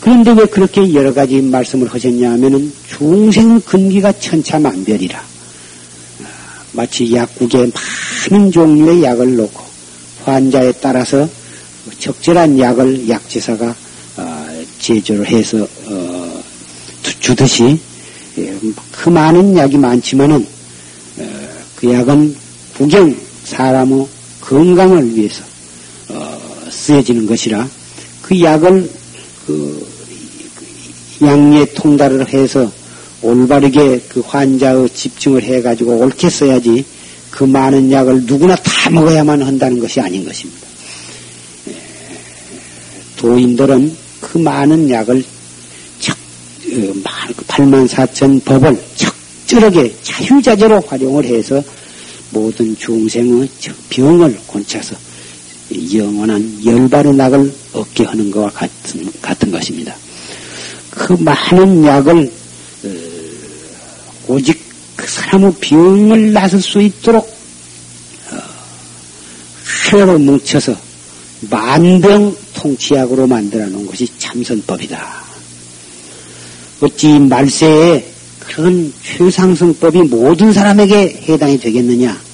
[0.00, 5.35] 그런데 왜 그렇게 여러 가지 말씀을 하셨냐 하면은 중생 근기가 천차만별이라
[6.76, 7.70] 마치 약국에
[8.30, 9.64] 많은 종류의 약을 놓고
[10.24, 11.28] 환자에 따라서
[11.98, 13.74] 적절한 약을 약제사가
[14.18, 16.42] 어, 제조를 해서 어,
[17.20, 17.80] 주듯이
[18.38, 18.54] 예,
[18.92, 20.46] 그 많은 약이 많지만은
[21.18, 22.36] 어, 그 약은
[22.76, 24.06] 구경 사람의
[24.42, 25.42] 건강을 위해서
[26.08, 26.38] 어,
[26.70, 27.66] 쓰여지는 것이라
[28.22, 28.90] 그 약을
[29.46, 29.86] 그
[31.22, 32.70] 양의 통달을 해서
[33.22, 36.84] 올바르게 그 환자의 집중을 해가지고 옳게 써야지
[37.30, 40.66] 그 많은 약을 누구나 다 먹어야만 한다는 것이 아닌 것입니다.
[41.68, 41.76] 예,
[43.16, 45.24] 도인들은 그 많은 약을
[46.66, 51.62] 8만 어, 4천 법을 적절하게 자유자재로 활용을 해서
[52.30, 53.48] 모든 중생의
[53.90, 54.96] 병을 곤차서
[55.94, 59.94] 영원한 열반의 낙을 얻게 하는 것과 같은, 같은 것입니다.
[60.90, 62.45] 그 많은 약을 어,
[64.28, 64.60] 오직
[64.96, 67.24] 그 사람의 병을 나설 수 있도록
[68.30, 68.36] 어,
[69.90, 70.76] 하나로 뭉쳐서
[71.50, 75.24] 만병 통치약으로 만들어 놓은 것이 참선법이다.
[76.80, 78.06] 어찌 말세에
[78.40, 82.25] 그런 최상승법이 모든 사람에게 해당이 되겠느냐?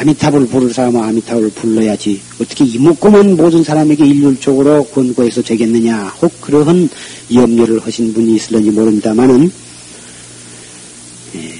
[0.00, 6.04] 아미타불 부를 사람은 아미타불을 불러야지 어떻게 이목구만 모든 사람에게 일률적으로 권고해서 되겠느냐?
[6.22, 6.88] 혹 그러한
[7.34, 9.52] 염려를 하신 분이 있을런지 모릅니다만은
[11.34, 11.52] 예,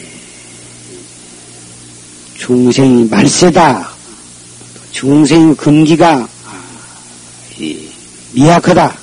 [2.39, 3.91] 중생이 말세다.
[4.91, 6.65] 중생 근기가 아,
[8.33, 8.99] 미약하다.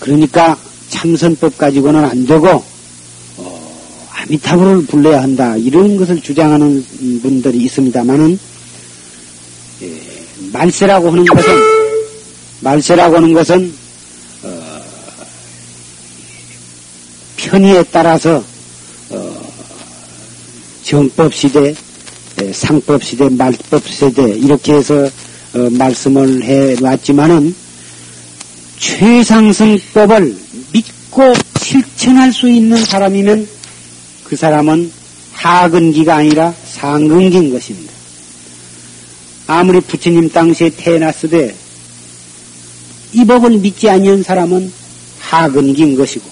[0.00, 0.58] 그러니까
[0.88, 2.73] 참선법 가지고는 안 되고 아
[4.34, 5.56] 미타불을 불러야 한다.
[5.56, 6.84] 이런 것을 주장하는
[7.22, 8.38] 분들이 있습니다만은
[10.52, 11.52] 말세라고 하는 것은
[12.60, 13.72] 말세라고 하는 것은
[14.42, 14.80] 어,
[17.36, 18.42] 편의에 따라서
[19.10, 19.52] 어,
[20.82, 21.74] 정법 시대,
[22.52, 25.08] 상법 시대, 말법 시대 이렇게 해서
[25.54, 27.54] 어, 말씀을 해 놨지만은
[28.78, 30.36] 최상승법을
[30.72, 33.54] 믿고 실천할 수 있는 사람이면
[34.24, 34.90] 그 사람은
[35.32, 37.92] 하근기가 아니라 상근기인 것입니다.
[39.46, 41.54] 아무리 부처님 당시에 태어났으되
[43.12, 44.72] 이 법을 믿지 아니한 사람은
[45.18, 46.24] 하근기인 것이고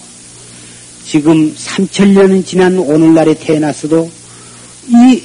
[1.05, 4.09] 지금 3천년은 지난 오늘날에 태어났어도
[4.87, 5.21] 이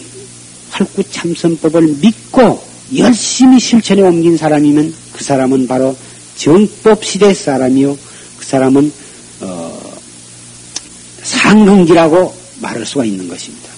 [0.70, 2.62] 활구 참선법을 믿고
[2.97, 5.97] 열심히 실천에 옮긴 사람이면 그 사람은 바로
[6.36, 7.99] 정법 시대 사람이요
[8.39, 8.93] 그 사람은
[9.40, 9.99] 어,
[11.23, 13.68] 상근기라고 말할 수가 있는 것입니다.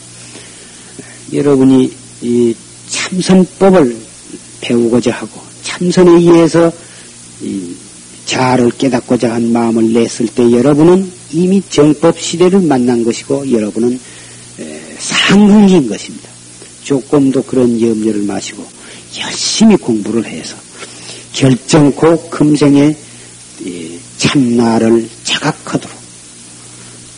[1.32, 1.93] 여러분이
[2.23, 2.55] 이
[2.89, 3.97] 참선법을
[4.61, 6.73] 배우고자 하고 참선에 의해서
[8.27, 13.98] 자아를 깨닫고자 한 마음을 냈을 때 여러분은 이미 정법 시대를 만난 것이고 여러분은
[14.98, 16.28] 상흥인 것입니다.
[16.85, 18.66] 조금도 그런 염려를 마시고
[19.19, 20.57] 열심히 공부를 해서
[21.32, 22.97] 결정코 금생에
[24.19, 25.99] 참나를 자각하도록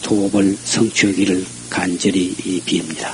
[0.03, 2.35] 도업을 성취하기를 간절히
[2.67, 3.13] 빕니다.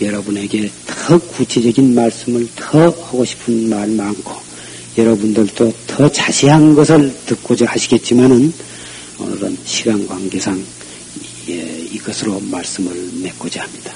[0.00, 4.32] 여러분에게 더 구체적인 말씀을 더 하고 싶은 말 많고
[4.96, 8.52] 여러분들도 더 자세한 것을 듣고자 하시겠지만은
[9.18, 10.64] 오늘은 시간 관계상
[11.48, 11.54] 예,
[11.92, 13.92] 이것으로 말씀을 맺고자 합니다.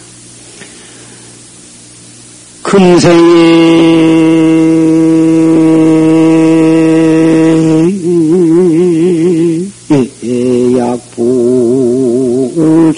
[2.62, 4.02] 금생에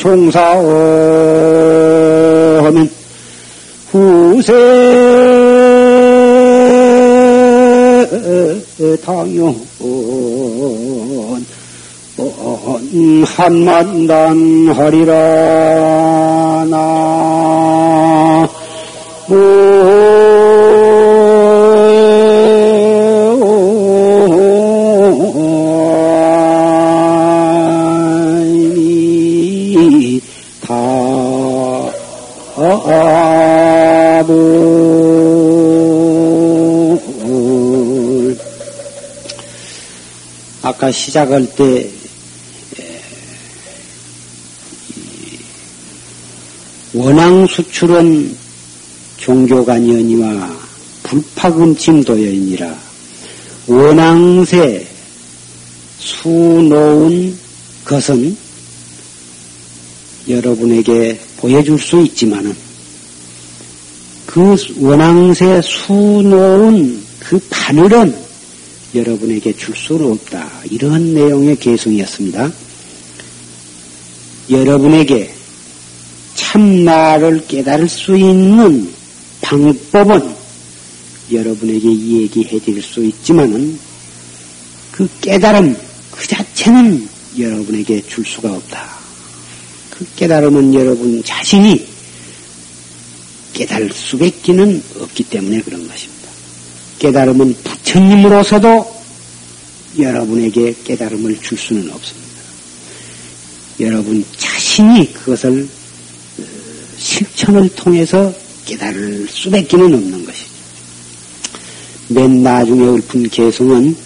[0.05, 0.61] 종사하면
[3.91, 4.53] 후세
[9.03, 9.57] 당연
[13.25, 15.15] 한만단 하리라
[16.69, 18.47] 나
[40.85, 41.91] 아까 시작할 때
[46.93, 48.37] 원앙 수출은
[49.17, 50.57] 종교간연이와
[51.05, 52.79] 불파금침도여이니라
[53.67, 54.87] 원앙새
[56.01, 57.39] 수놓은
[57.87, 58.37] 것은
[60.29, 62.55] 여러분에게 보여줄 수 있지만은
[64.27, 68.24] 그 원앙새 수놓은 그 바늘은
[68.95, 70.51] 여러분에게 줄 수는 없다.
[70.71, 72.53] 이러한 내용의 개성이었습니다.
[74.51, 75.35] 여러분에게
[76.35, 78.93] 참나를 깨달을 수 있는
[79.41, 80.35] 방법은
[81.33, 83.79] 여러분에게 이야기해 드릴 수 있지만은
[84.93, 85.77] 그 깨달음
[86.11, 87.09] 그 자체는
[87.39, 88.95] 여러분에게 줄 수가 없다.
[89.91, 91.87] 그 깨달음은 여러분 자신이
[93.55, 96.14] 깨달을 수밖에는 없기 때문에 그런 것입니다.
[96.99, 98.95] 깨달음은 부처님으로서도
[99.99, 102.25] 여러분에게 깨달음을 줄 수는 없습니다.
[103.81, 105.69] 여러분 자신이 그것을
[106.39, 106.43] 어,
[106.99, 108.33] 실천을 통해서
[108.65, 110.49] 깨달을 수밖에는 없는 것이죠.
[112.09, 113.97] 맨 나중에 읊은 개성은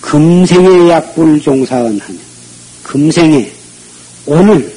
[0.00, 2.20] 금생의 약불 종사은 하면
[2.82, 3.50] 금생에
[4.26, 4.76] 오늘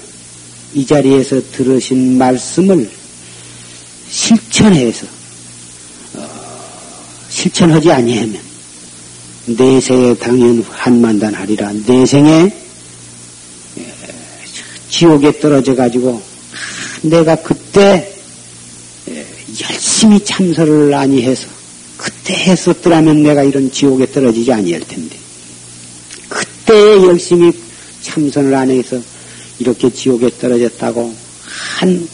[0.74, 2.90] 이 자리에서 들으신 말씀을
[4.10, 5.08] 실천해서
[7.44, 8.42] 실천하지 아니하면
[9.46, 11.72] 내생에 당연 한만단하리라.
[11.86, 12.52] 내생에
[14.90, 16.22] 지옥에 떨어져 가지고
[17.02, 18.14] 내가 그때
[19.62, 21.48] 열심히 참선을 아니해서
[21.96, 25.16] 그때 했었더라면 내가 이런 지옥에 떨어지지 아니할 텐데.
[26.28, 27.54] 그때 열심히
[28.02, 29.02] 참선을 안 해서
[29.60, 31.16] 이렇게 지옥에 떨어졌다고
[31.80, 32.08] 한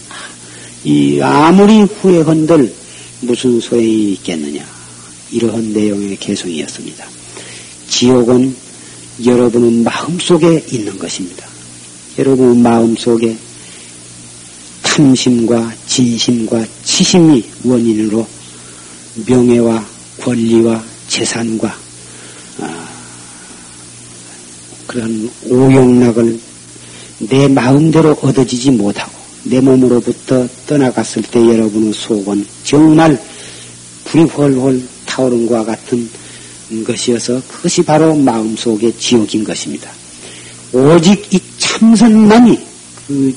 [0.86, 2.72] 이 아무리 후회헌들
[3.22, 4.75] 무슨 소용이 있겠느냐
[5.36, 7.06] 이러한 내용의 개성이었습니다.
[7.90, 8.56] 지옥은
[9.26, 11.46] 여러분의 마음속에 있는 것입니다.
[12.18, 13.36] 여러분의 마음속에
[14.84, 18.26] 탐심과 진심과 치심이 원인으로
[19.28, 19.86] 명예와
[20.22, 21.78] 권리와 재산과
[22.60, 22.90] 아,
[24.88, 26.40] 그런 오용락을
[27.30, 29.12] 내 마음대로 얻어지지 못하고
[29.44, 33.22] 내 몸으로부터 떠나갔을 때 여러분의 속은 정말
[34.06, 36.10] 불이 훨훨 타오른 것과 같은
[36.86, 39.90] 것이어서 그것이 바로 마음속의 지옥인 것입니다.
[40.74, 42.60] 오직 이 참선만이
[43.08, 43.36] 그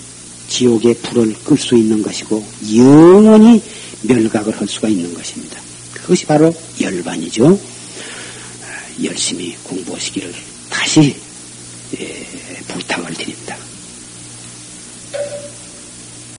[0.48, 2.44] 지옥의 불을 끌 수 있는 것이고
[2.74, 3.62] 영원히
[4.02, 5.60] 멸각을 할 수가 있는 것입니다.
[5.92, 7.58] 그것이 바로 열반이죠.
[9.04, 10.34] 열심히 공부하시기를
[10.68, 11.14] 다시
[12.00, 12.26] 예,
[12.66, 13.56] 부탁을 드립니다.